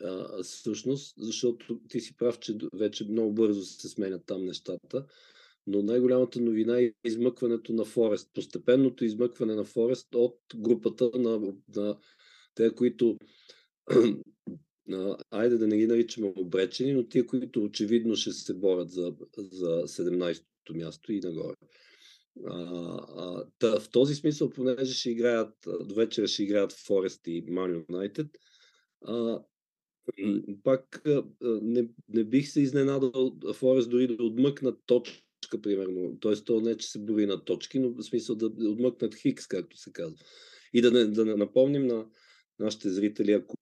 а, 0.00 0.42
всъщност, 0.42 1.14
защото 1.18 1.80
ти 1.88 2.00
си 2.00 2.16
прав, 2.16 2.38
че 2.38 2.58
вече 2.74 3.04
много 3.04 3.32
бързо 3.32 3.62
се 3.62 3.88
сменят 3.88 4.22
там 4.26 4.44
нещата, 4.44 5.06
но 5.66 5.82
най-голямата 5.82 6.40
новина 6.40 6.80
е 6.80 6.92
измъкването 7.04 7.72
на 7.72 7.84
Форест, 7.84 8.30
постепенното 8.34 9.04
измъкване 9.04 9.54
на 9.54 9.64
Форест 9.64 10.14
от 10.14 10.38
групата 10.56 11.10
на, 11.14 11.54
на 11.76 11.98
те, 12.54 12.74
които 12.74 13.16
айде 15.30 15.56
да 15.58 15.66
не 15.66 15.76
ги 15.76 15.86
наричаме 15.86 16.32
обречени, 16.36 16.92
но 16.92 17.08
тия, 17.08 17.26
които 17.26 17.64
очевидно 17.64 18.16
ще 18.16 18.32
се 18.32 18.54
борят 18.54 18.90
за, 18.90 19.14
за 19.36 19.82
17-то 19.86 20.74
място 20.74 21.12
и 21.12 21.20
нагоре. 21.20 21.54
А, 22.46 22.56
а, 23.16 23.44
та, 23.58 23.80
в 23.80 23.90
този 23.90 24.14
смисъл, 24.14 24.50
понеже 24.50 24.94
ще 24.94 25.10
играят, 25.10 25.54
до 25.80 25.94
вечера 25.94 26.28
ще 26.28 26.42
играят 26.42 26.72
Форест 26.72 27.26
и 27.26 27.46
Man 27.46 27.86
United, 27.86 28.28
пак 30.64 31.02
не, 31.62 31.88
не 32.08 32.24
бих 32.24 32.48
се 32.48 32.60
изненадал 32.60 33.36
Форест 33.54 33.90
дори 33.90 34.16
да 34.16 34.24
отмъкнат 34.24 34.78
точка, 34.86 35.60
примерно. 35.62 36.18
Тоест, 36.20 36.44
то 36.44 36.60
не, 36.60 36.76
че 36.76 36.88
се 36.88 36.98
брои 36.98 37.26
на 37.26 37.44
точки, 37.44 37.78
но 37.78 37.90
в 37.90 38.02
смисъл 38.02 38.36
да 38.36 38.46
отмъкнат 38.46 39.14
Хикс, 39.14 39.46
както 39.46 39.76
се 39.76 39.92
казва. 39.92 40.16
И 40.72 40.80
да 40.80 40.90
не, 40.90 41.04
да 41.04 41.24
не 41.24 41.34
напомним 41.34 41.86
на 41.86 42.06
нашите 42.58 42.90
зрители, 42.90 43.32
ако 43.32 43.56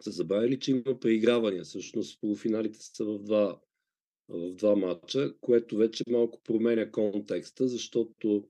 са 0.00 0.10
забравили, 0.10 0.58
че 0.58 0.70
има 0.70 1.00
преигравания. 1.00 1.64
Всъщност 1.64 2.20
полуфиналите 2.20 2.78
са 2.80 3.04
в 3.04 3.18
два, 3.18 3.60
в 4.28 4.54
два 4.54 4.76
матча, 4.76 5.34
което 5.40 5.76
вече 5.76 6.04
малко 6.10 6.40
променя 6.44 6.90
контекста, 6.90 7.68
защото 7.68 8.48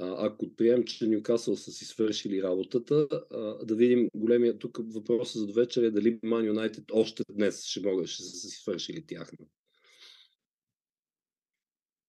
ако 0.00 0.56
приемем, 0.56 0.84
че 0.84 1.06
Ньюкасъл 1.06 1.56
са 1.56 1.72
си 1.72 1.84
свършили 1.84 2.42
работата, 2.42 3.06
а, 3.30 3.64
да 3.64 3.74
видим 3.74 4.08
големия 4.14 4.58
тук 4.58 4.78
въпросът 4.94 5.40
за 5.40 5.46
довечер 5.46 5.82
е 5.82 5.90
дали 5.90 6.18
Ман 6.22 6.46
Юнайтед 6.46 6.84
още 6.92 7.22
днес 7.30 7.64
ще 7.64 7.80
могат, 7.80 8.06
ще 8.06 8.22
са 8.22 8.36
си 8.36 8.48
свършили 8.48 9.06
тяхна. 9.06 9.38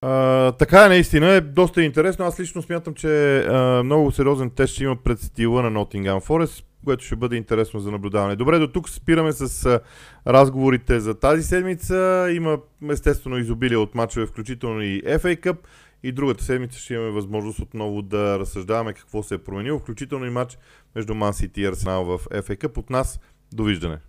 А, 0.01 0.51
така 0.51 0.85
е, 0.85 0.89
наистина 0.89 1.31
е 1.31 1.41
доста 1.41 1.83
интересно. 1.83 2.25
Аз 2.25 2.39
лично 2.39 2.61
смятам, 2.61 2.93
че 2.93 3.37
а, 3.37 3.83
много 3.83 4.11
сериозен 4.11 4.49
тест 4.49 4.73
ще 4.73 4.83
има 4.83 5.03
пред 5.03 5.19
стила 5.19 5.61
на 5.61 5.79
Nottingham 5.79 6.27
Forest 6.27 6.63
което 6.87 7.03
ще 7.03 7.15
бъде 7.15 7.35
интересно 7.35 7.79
за 7.79 7.91
наблюдаване. 7.91 8.35
Добре, 8.35 8.59
до 8.59 8.67
тук 8.67 8.89
спираме 8.89 9.31
с 9.31 9.79
разговорите 10.27 10.99
за 10.99 11.19
тази 11.19 11.43
седмица. 11.43 12.27
Има 12.35 12.57
естествено 12.89 13.37
изобилие 13.37 13.77
от 13.77 13.95
мачове, 13.95 14.25
включително 14.25 14.81
и 14.81 15.01
FA 15.03 15.39
Cup. 15.39 15.57
И 16.03 16.11
другата 16.11 16.43
седмица 16.43 16.79
ще 16.79 16.93
имаме 16.93 17.09
възможност 17.11 17.59
отново 17.59 18.01
да 18.01 18.39
разсъждаваме 18.39 18.93
какво 18.93 19.23
се 19.23 19.35
е 19.35 19.37
променило, 19.37 19.79
включително 19.79 20.25
и 20.25 20.29
матч 20.29 20.57
между 20.95 21.13
Man 21.13 21.31
City 21.31 21.59
и 21.59 21.67
Arsenal 21.67 22.03
в 22.03 22.25
FA 22.25 22.57
Cup. 22.57 22.77
От 22.77 22.89
нас, 22.89 23.19
довиждане! 23.53 23.99